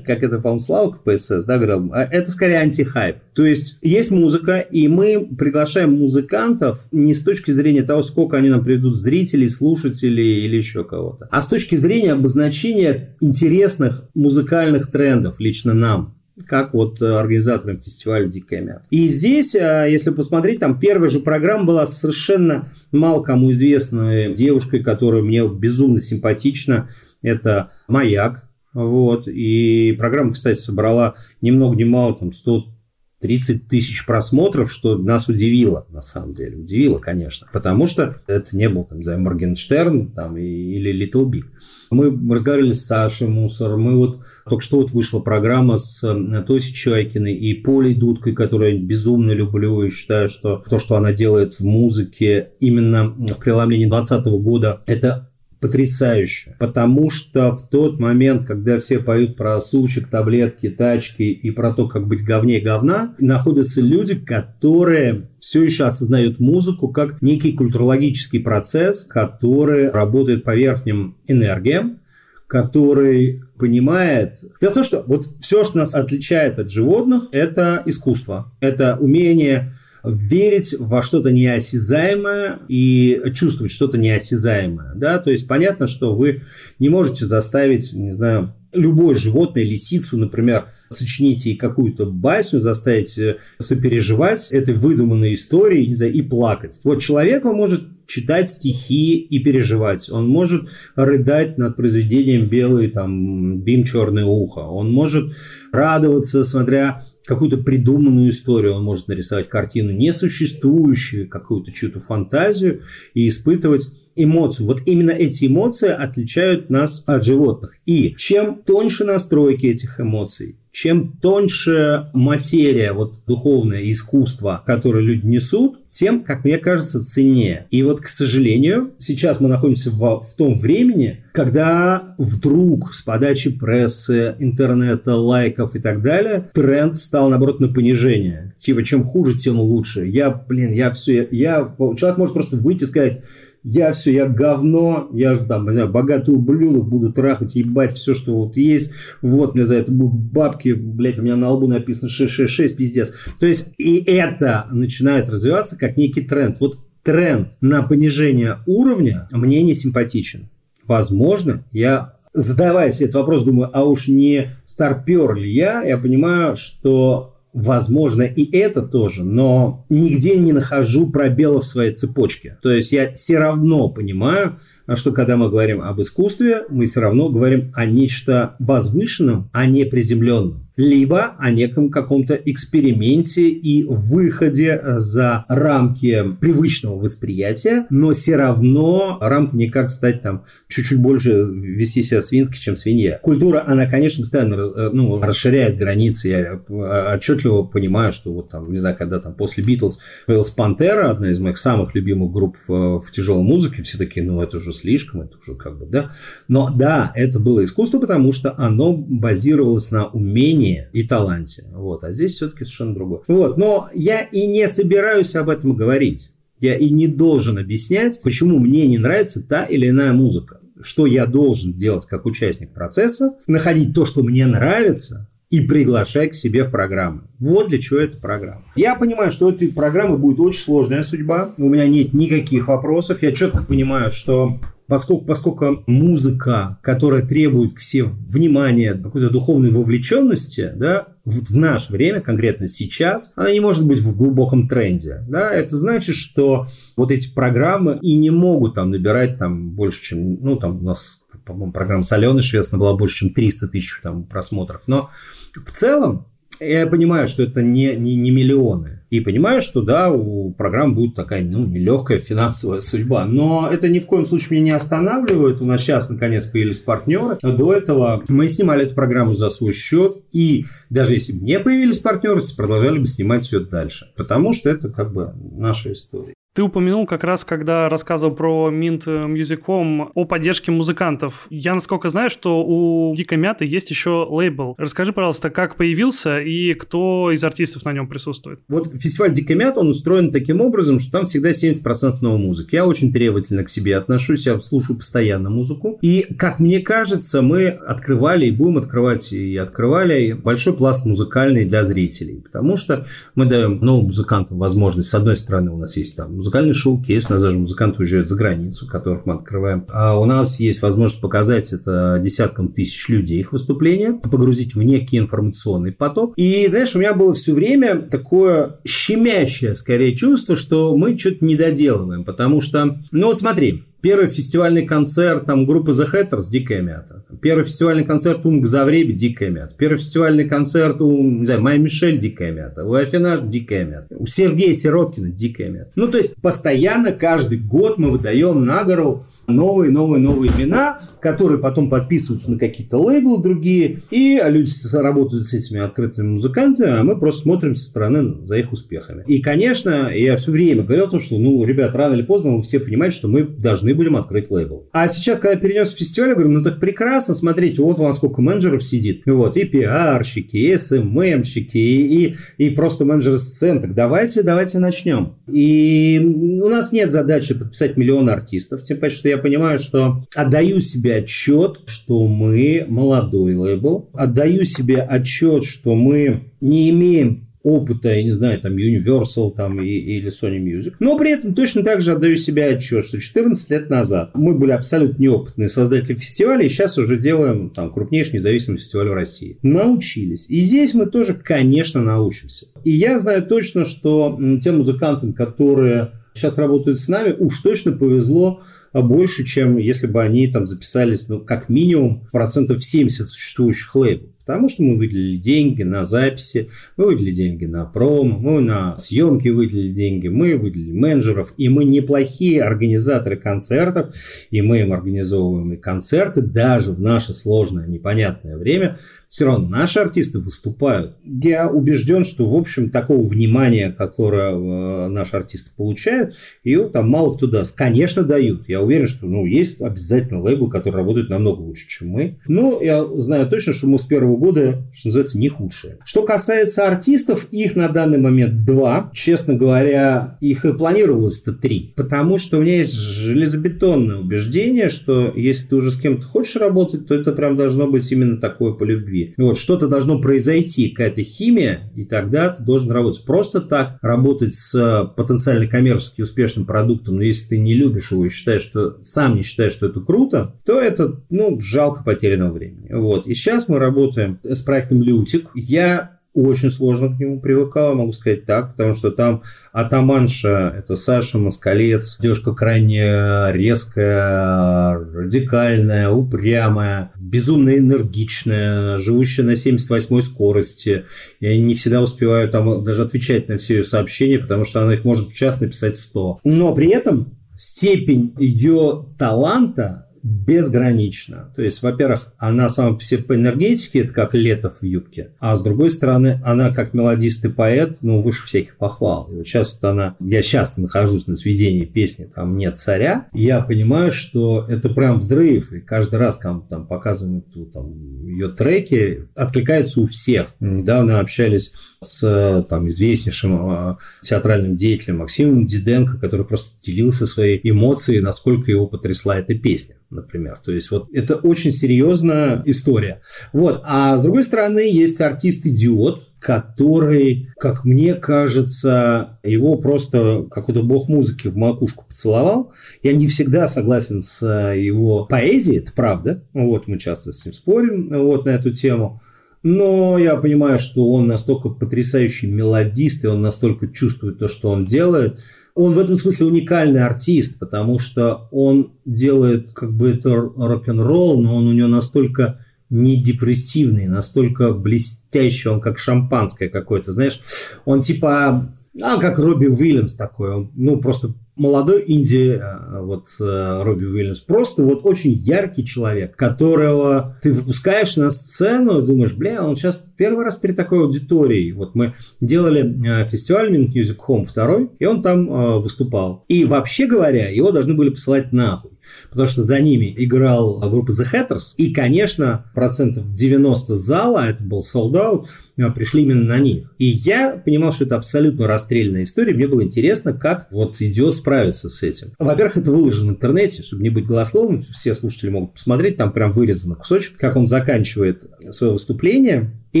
[0.06, 3.16] как это, по-моему, Слава КПСС, да, говорил, а это скорее антихайп.
[3.34, 8.48] То есть есть музыка, и мы приглашаем музыкантов не с точки зрения того, сколько они
[8.48, 15.38] нам приведут зрителей, слушателей или еще кого-то, а с точки зрения обозначения интересных музыкальных трендов
[15.38, 16.14] лично нам
[16.46, 18.82] как вот э, организаторам фестиваля «Дикая мята».
[18.90, 24.82] И здесь, э, если посмотреть, там первая же программа была совершенно мало кому известной девушкой,
[24.82, 26.88] которая мне безумно симпатична.
[27.22, 28.48] Это «Маяк».
[28.72, 29.28] Вот.
[29.28, 35.86] И программа, кстати, собрала ни много ни мало, там 130 тысяч просмотров, что нас удивило,
[35.90, 36.56] на самом деле.
[36.56, 37.48] Удивило, конечно.
[37.52, 41.44] Потому что это не был, там, не знаю, Моргенштерн там, или Little Big.
[41.90, 46.72] Мы разговаривали с Сашей Мусор, мы вот только что вот вышла программа с э, Тосей
[46.72, 51.54] Чайкиной и Полей Дудкой, которую я безумно люблю и считаю, что то, что она делает
[51.54, 55.30] в музыке именно в преломлении 2020 года, это
[55.64, 56.56] потрясающе.
[56.58, 61.88] Потому что в тот момент, когда все поют про сучек, таблетки, тачки и про то,
[61.88, 69.06] как быть говнее говна, находятся люди, которые все еще осознают музыку как некий культурологический процесс,
[69.06, 72.00] который работает по верхним энергиям,
[72.46, 74.40] который понимает...
[74.60, 78.52] Дело в том, что вот все, что нас отличает от животных, это искусство.
[78.60, 79.72] Это умение
[80.04, 84.94] верить во что-то неосязаемое и чувствовать что-то неосязаемое.
[84.94, 85.18] Да?
[85.18, 86.42] То есть понятно, что вы
[86.78, 93.38] не можете заставить, не знаю, любое животное, лисицу, например, сочинить ей какую-то басню, заставить э,
[93.58, 96.80] сопереживать этой выдуманной истории не знаю, и плакать.
[96.84, 100.10] Вот человек, он может читать стихи и переживать.
[100.10, 104.60] Он может рыдать над произведением «Белый там, бим черное ухо».
[104.60, 105.32] Он может
[105.72, 112.82] радоваться, смотря какую-то придуманную историю, он может нарисовать картину несуществующую, какую-то чью-то фантазию
[113.14, 114.66] и испытывать эмоцию.
[114.66, 117.76] Вот именно эти эмоции отличают нас от животных.
[117.86, 125.78] И чем тоньше настройки этих эмоций, чем тоньше материя, вот духовное искусство, которое люди несут,
[125.90, 127.68] тем, как мне кажется, ценнее.
[127.70, 133.52] И вот, к сожалению, сейчас мы находимся в, в том времени, когда вдруг с подачи
[133.52, 138.56] прессы, интернета, лайков и так далее, тренд стал, наоборот, на понижение.
[138.58, 140.06] Типа, чем хуже, тем лучше.
[140.06, 141.28] Я, блин, я все...
[141.30, 143.22] Я, человек может просто выйти и сказать,
[143.64, 148.12] я все, я говно, я же там, не знаю, богатый ублюдок, буду трахать, ебать все,
[148.12, 148.92] что вот есть,
[149.22, 153.12] вот мне за это будут бабки, блядь, у меня на лбу написано 666, пиздец.
[153.40, 156.60] То есть и это начинает развиваться как некий тренд.
[156.60, 160.50] Вот тренд на понижение уровня мне не симпатичен.
[160.86, 166.56] Возможно, я задавая себе этот вопрос, думаю, а уж не старпер ли я, я понимаю,
[166.56, 172.58] что Возможно, и это тоже, но нигде не нахожу пробела в своей цепочке.
[172.60, 174.58] То есть я все равно понимаю,
[174.94, 179.84] что когда мы говорим об искусстве, мы все равно говорим о нечто возвышенном, а не
[179.84, 189.18] приземленном либо о неком каком-то эксперименте и выходе за рамки привычного восприятия, но все равно
[189.20, 193.18] рамка не как стать там чуть-чуть больше вести себя свински, чем свинья.
[193.22, 196.28] Культура, она, конечно, постоянно э, ну, расширяет границы.
[196.28, 201.10] Я э, отчетливо понимаю, что вот там, не знаю, когда там после Битлз появилась Пантера,
[201.10, 204.72] одна из моих самых любимых групп в, в тяжелой музыке, все такие, ну это уже
[204.72, 206.10] слишком, это уже как бы, да.
[206.48, 211.64] Но да, это было искусство, потому что оно базировалось на умении умении и таланте.
[211.72, 212.04] Вот.
[212.04, 213.20] А здесь все-таки совершенно другое.
[213.28, 213.56] Вот.
[213.56, 216.32] Но я и не собираюсь об этом говорить.
[216.60, 220.60] Я и не должен объяснять, почему мне не нравится та или иная музыка.
[220.80, 226.34] Что я должен делать как участник процесса, находить то, что мне нравится, и приглашать к
[226.34, 227.22] себе в программы.
[227.38, 228.64] Вот для чего эта программа.
[228.74, 231.54] Я понимаю, что этой программы будет очень сложная судьба.
[231.58, 233.22] У меня нет никаких вопросов.
[233.22, 240.72] Я четко понимаю, что поскольку, поскольку музыка, которая требует к себе внимания, какой-то духовной вовлеченности,
[240.76, 245.24] да, вот в наше время, конкретно сейчас, она не может быть в глубоком тренде.
[245.28, 245.52] Да?
[245.52, 246.66] Это значит, что
[246.96, 251.20] вот эти программы и не могут там набирать там больше, чем, ну, там у нас,
[251.44, 254.82] по-моему, программа «Соленый швец» была больше, чем 300 тысяч там просмотров.
[254.86, 255.08] Но
[255.54, 256.26] в целом
[256.60, 259.00] я понимаю, что это не, не, не миллионы.
[259.10, 263.26] И понимаю, что да, у программ будет такая ну, нелегкая финансовая судьба.
[263.26, 265.60] Но это ни в коем случае меня не останавливает.
[265.60, 267.38] У нас сейчас наконец появились партнеры.
[267.40, 270.16] До этого мы снимали эту программу за свой счет.
[270.32, 274.10] И даже если бы не появились партнеры, продолжали бы снимать все дальше.
[274.16, 276.33] Потому что это как бы наша история.
[276.54, 281.48] Ты упомянул как раз, когда рассказывал про Mint Music.com о поддержке музыкантов.
[281.50, 284.76] Я, насколько знаю, что у Дикой Мяты есть еще лейбл.
[284.78, 288.60] Расскажи, пожалуйста, как появился и кто из артистов на нем присутствует?
[288.68, 292.76] Вот фестиваль Дикая Мята, он устроен таким образом, что там всегда 70% новой музыки.
[292.76, 295.98] Я очень требовательно к себе отношусь, я слушаю постоянно музыку.
[296.02, 301.82] И, как мне кажется, мы открывали и будем открывать, и открывали большой пласт музыкальный для
[301.82, 302.42] зрителей.
[302.42, 306.74] Потому что мы даем новым музыкантам возможность, с одной стороны, у нас есть там музыкальный
[306.74, 309.86] шоу-кейс, у нас даже музыканты уезжают за границу, которых мы открываем.
[309.90, 315.18] А у нас есть возможность показать это десяткам тысяч людей их выступления, погрузить в некий
[315.18, 316.34] информационный поток.
[316.36, 321.56] И, знаешь, у меня было все время такое щемящее, скорее, чувство, что мы что-то не
[321.56, 327.24] доделываем, потому что, ну вот смотри, Первый фестивальный концерт там группы The Hatters «Дикая мята».
[327.40, 329.74] Первый фестивальный концерт у Мгзавреби «Дикая мята».
[329.78, 332.84] Первый фестивальный концерт у, не знаю, Майя Мишель «Дикая мята».
[332.84, 334.08] У Афинаж «Дикая мята».
[334.10, 335.92] У Сергея Сироткина «Дикая мята».
[335.96, 341.58] Ну, то есть, постоянно каждый год мы выдаем на гору новые, новые, новые имена, которые
[341.58, 347.18] потом подписываются на какие-то лейблы другие, и люди работают с этими открытыми музыкантами, а мы
[347.18, 349.24] просто смотрим со стороны за их успехами.
[349.26, 352.62] И, конечно, я все время говорил о том, что, ну, ребят, рано или поздно мы
[352.62, 354.88] все понимают, что мы должны будем открыть лейбл.
[354.92, 358.16] А сейчас, когда перенес в фестиваль, я говорю, ну так прекрасно, смотрите, вот у вас
[358.16, 363.94] сколько менеджеров сидит, вот, и пиарщики, и СММщики, и, и, и просто менеджеры сцен, так
[363.94, 365.36] давайте, давайте начнем.
[365.50, 366.20] И
[366.62, 371.16] у нас нет задачи подписать миллион артистов, тем паче, что я понимаю, что отдаю себе
[371.16, 378.30] отчет, что мы молодой лейбл, отдаю себе отчет, что мы не имеем опыта, я не
[378.30, 380.94] знаю, там Universal там, и, или Sony Music.
[381.00, 384.70] Но при этом точно так же отдаю себе отчет, что 14 лет назад мы были
[384.72, 389.58] абсолютно неопытные создатели фестиваля, и сейчас уже делаем там, крупнейший независимый фестиваль в России.
[389.62, 390.48] Научились.
[390.48, 392.66] И здесь мы тоже, конечно, научимся.
[392.84, 398.62] И я знаю точно, что тем музыкантам, которые сейчас работают с нами, уж точно повезло
[399.02, 404.30] больше, чем если бы они там записались, ну, как минимум, процентов 70 существующих лейблов.
[404.44, 406.68] Потому что мы выделили деньги на записи,
[406.98, 411.84] мы выделили деньги на промо, мы на съемки выделили деньги, мы выделили менеджеров, и мы
[411.84, 414.14] неплохие организаторы концертов,
[414.50, 418.98] и мы им организовываем и концерты даже в наше сложное, непонятное время.
[419.34, 421.16] Все равно наши артисты выступают.
[421.24, 427.34] Я убежден, что, в общем, такого внимания, которое э, наши артисты получают, ее там мало
[427.34, 427.74] кто даст.
[427.76, 428.68] Конечно, дают.
[428.68, 432.38] Я уверен, что ну, есть обязательно лейбл, который работает намного лучше, чем мы.
[432.46, 435.98] Но я знаю точно, что мы с первого года, что называется, не худшие.
[436.04, 439.10] Что касается артистов, их на данный момент два.
[439.12, 441.92] Честно говоря, их и планировалось-то три.
[441.96, 447.08] Потому что у меня есть железобетонное убеждение, что если ты уже с кем-то хочешь работать,
[447.08, 449.23] то это прям должно быть именно такое по любви.
[449.36, 453.24] Вот, что-то должно произойти, какая-то химия, и тогда ты должен работать.
[453.24, 458.30] Просто так работать с потенциально коммерчески успешным продуктом, но если ты не любишь его и
[458.30, 462.92] считаешь, что сам не считаешь, что это круто, то это, ну, жалко потерянного времени.
[462.92, 463.26] Вот.
[463.26, 465.48] И сейчас мы работаем с проектом Лютик.
[465.54, 471.38] Я очень сложно к нему привыкала, могу сказать так, потому что там атаманша, это Саша
[471.38, 481.04] Москалец, девушка крайне резкая, радикальная, упрямая, безумно энергичная, живущая на 78-й скорости.
[481.40, 485.04] Я не всегда успеваю там даже отвечать на все ее сообщения, потому что она их
[485.04, 486.40] может в час написать 100.
[486.42, 491.52] Но при этом степень ее таланта безгранично.
[491.54, 495.54] То есть, во-первых, она сама по себе по энергетике, это как лето в юбке, а
[495.54, 499.28] с другой стороны, она как мелодист и поэт, ну, выше всяких похвал.
[499.30, 503.42] И вот сейчас вот она, я сейчас нахожусь на сведении песни «Там нет царя», и
[503.42, 507.44] я понимаю, что это прям взрыв, и каждый раз, когда там показывают
[507.74, 510.54] там, ее треки, откликаются у всех.
[510.58, 511.74] Недавно общались
[512.04, 518.86] с там, известнейшим а, театральным деятелем Максимом Диденко, который просто делился своей эмоцией, насколько его
[518.86, 520.58] потрясла эта песня, например.
[520.64, 523.20] То есть вот это очень серьезная история.
[523.52, 523.82] Вот.
[523.84, 531.48] А с другой стороны, есть артист-идиот, который, как мне кажется, его просто какой-то бог музыки
[531.48, 532.72] в макушку поцеловал.
[533.02, 536.44] Я не всегда согласен с его поэзией, это правда.
[536.52, 539.22] Вот мы часто с ним спорим вот, на эту тему.
[539.64, 544.84] Но я понимаю, что он настолько потрясающий мелодист, и он настолько чувствует то, что он
[544.84, 545.40] делает.
[545.74, 551.56] Он в этом смысле уникальный артист, потому что он делает как бы это рок-н-ролл, но
[551.56, 552.60] он у него настолько
[552.90, 557.40] не депрессивный, настолько блестящий, он как шампанское какое-то, знаешь,
[557.86, 558.70] он типа,
[559.02, 564.40] а, как Робби Уильямс такой, он, ну, просто молодой инди, э, вот э, Робби Уильямс,
[564.40, 570.44] просто вот очень яркий человек, которого ты выпускаешь на сцену думаешь, бля, он сейчас первый
[570.44, 571.72] раз перед такой аудиторией.
[571.72, 576.44] Вот мы делали э, фестиваль Mint Music Home второй, и он там выступал.
[576.48, 578.93] И вообще говоря, его должны были посылать нахуй
[579.30, 584.80] потому что за ними играл группа The Hatters, и, конечно, процентов 90 зала, это был
[584.80, 585.46] sold out,
[585.78, 586.94] а, пришли именно на них.
[586.98, 591.90] И я понимал, что это абсолютно расстрельная история, мне было интересно, как вот идиот справиться
[591.90, 592.32] с этим.
[592.38, 596.52] Во-первых, это выложено в интернете, чтобы не быть голословным, все слушатели могут посмотреть, там прям
[596.52, 600.00] вырезано кусочек, как он заканчивает свое выступление, и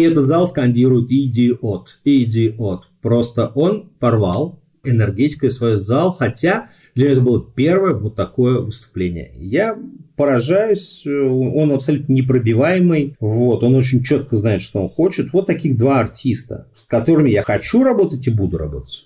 [0.00, 2.88] этот зал скандирует «Идиот», «Идиот».
[3.00, 9.30] Просто он порвал энергетикой свой зал, хотя для этого было первое вот такое выступление.
[9.34, 9.78] Я
[10.16, 15.32] поражаюсь, э, он абсолютно непробиваемый, вот, он очень четко знает, что он хочет.
[15.32, 19.04] Вот таких два артиста, с которыми я хочу работать и буду работать.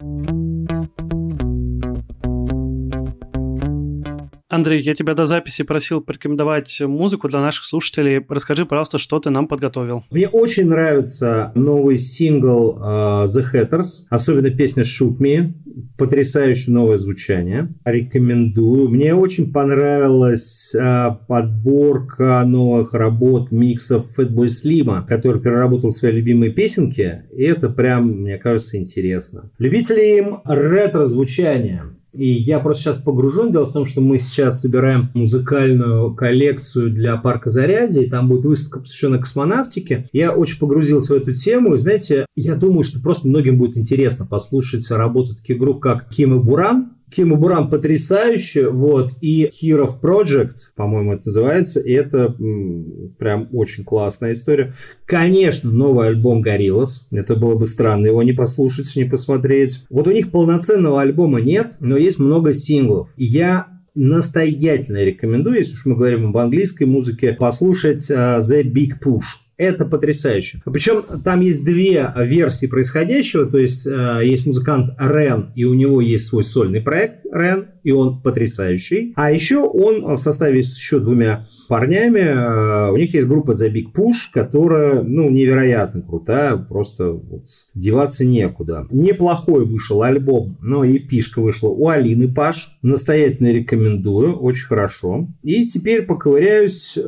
[4.50, 8.24] Андрей, я тебя до записи просил порекомендовать музыку для наших слушателей.
[8.26, 10.04] Расскажи, пожалуйста, что ты нам подготовил.
[10.10, 15.52] Мне очень нравится новый сингл uh, The Hatters, особенно песня Shoot Me.
[15.98, 17.68] Потрясающее новое звучание.
[17.84, 18.88] Рекомендую.
[18.88, 27.24] Мне очень понравилась uh, подборка новых работ, миксов Fatboy Slim, который переработал свои любимые песенки.
[27.36, 29.50] И это прям, мне кажется, интересно.
[29.58, 33.52] Любители им ретро-звучания и я просто сейчас погружен.
[33.52, 38.44] Дело в том, что мы сейчас собираем музыкальную коллекцию для парка Зарядье, и там будет
[38.44, 40.08] выставка, посвященная космонавтике.
[40.12, 44.26] Я очень погрузился в эту тему, и знаете, я думаю, что просто многим будет интересно
[44.26, 50.54] послушать работу таких групп, как Ким и Буран, Кима Буран потрясающе, вот, и Hero Project,
[50.76, 54.72] по-моему, это называется, и это м, прям очень классная история.
[55.06, 59.84] Конечно, новый альбом Gorillaz, это было бы странно его не послушать, не посмотреть.
[59.90, 63.08] Вот у них полноценного альбома нет, но есть много синглов.
[63.16, 68.92] И я настоятельно рекомендую, если уж мы говорим об английской музыке, послушать uh, The Big
[69.04, 69.47] Push.
[69.58, 70.62] Это потрясающе.
[70.64, 73.44] Причем там есть две версии происходящего.
[73.44, 77.90] То есть э, есть музыкант Рен, и у него есть свой сольный проект Рен, и
[77.90, 79.14] он потрясающий.
[79.16, 82.20] А еще он в составе с еще двумя парнями.
[82.20, 86.58] Э, у них есть группа The Big Push, которая, ну, невероятно крутая.
[86.58, 88.86] Просто вот, деваться некуда.
[88.90, 92.76] Неплохой вышел альбом, но и пишка вышла у Алины Паш.
[92.82, 94.36] Настоятельно рекомендую.
[94.36, 95.26] Очень хорошо.
[95.42, 97.02] И теперь поковыряюсь э,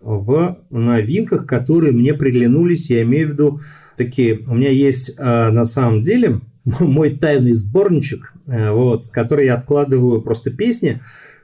[0.00, 3.60] в новинках, которые мне приглянулись, я имею в виду
[3.98, 6.40] такие, у меня есть э, на самом деле
[6.80, 11.00] мой тайный сборничек вот, в которой я откладываю просто песни,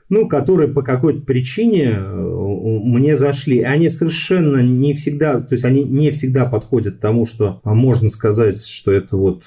[0.09, 3.61] ну, которые по какой-то причине э, мне зашли.
[3.61, 8.91] Они совершенно не всегда, то есть они не всегда подходят тому, что можно сказать, что
[8.91, 9.43] это вот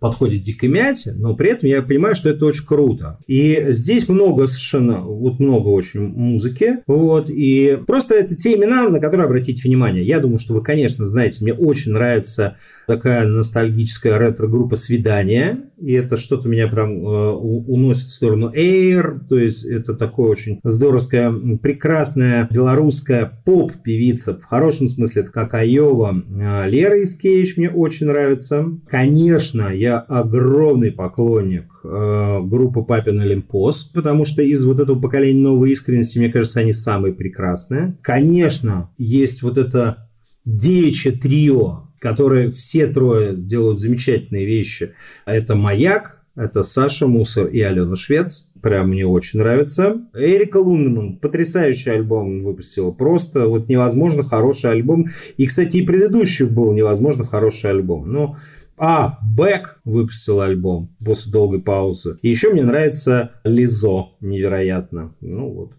[0.00, 3.18] подходит дикой мяте, но при этом я понимаю, что это очень круто.
[3.26, 9.00] И здесь много совершенно, вот много очень музыки, вот, и просто это те имена, на
[9.00, 10.04] которые обратите внимание.
[10.04, 16.16] Я думаю, что вы, конечно, знаете, мне очень нравится такая ностальгическая ретро-группа «Свидание», и это
[16.16, 21.32] что-то меня прям э, уносит в сторону Air, то есть это такое очень здоровская,
[21.62, 26.14] прекрасная белорусская поп-певица, в хорошем смысле, это как Айова.
[26.14, 28.66] Э, Лера Кейдж мне очень нравится.
[28.88, 35.72] Конечно, я огромный поклонник э, группы Папин Олимпос, потому что из вот этого поколения новой
[35.72, 37.96] искренности, мне кажется, они самые прекрасные.
[38.02, 40.08] Конечно, есть вот это
[40.44, 44.94] девичье трио, которые все трое делают замечательные вещи.
[45.26, 48.46] Это «Маяк», это Саша Мусор и Алена Швец.
[48.62, 50.00] Прям мне очень нравится.
[50.14, 52.92] Эрика Лунман потрясающий альбом выпустила.
[52.92, 55.06] Просто вот невозможно хороший альбом.
[55.36, 58.10] И, кстати, и предыдущий был невозможно хороший альбом.
[58.10, 58.36] Но
[58.80, 62.18] а, Бэк выпустил альбом после долгой паузы.
[62.22, 64.08] И еще мне нравится Лизо.
[64.20, 65.14] Невероятно.
[65.20, 65.72] Ну вот.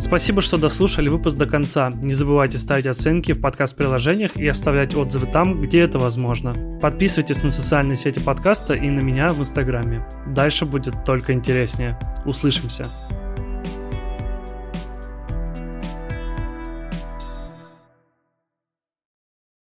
[0.00, 1.90] Спасибо, что дослушали выпуск до конца.
[2.02, 6.54] Не забывайте ставить оценки в подкаст-приложениях и оставлять отзывы там, где это возможно.
[6.80, 10.08] Подписывайтесь на социальные сети подкаста и на меня в Инстаграме.
[10.34, 11.98] Дальше будет только интереснее.
[12.24, 12.86] Услышимся.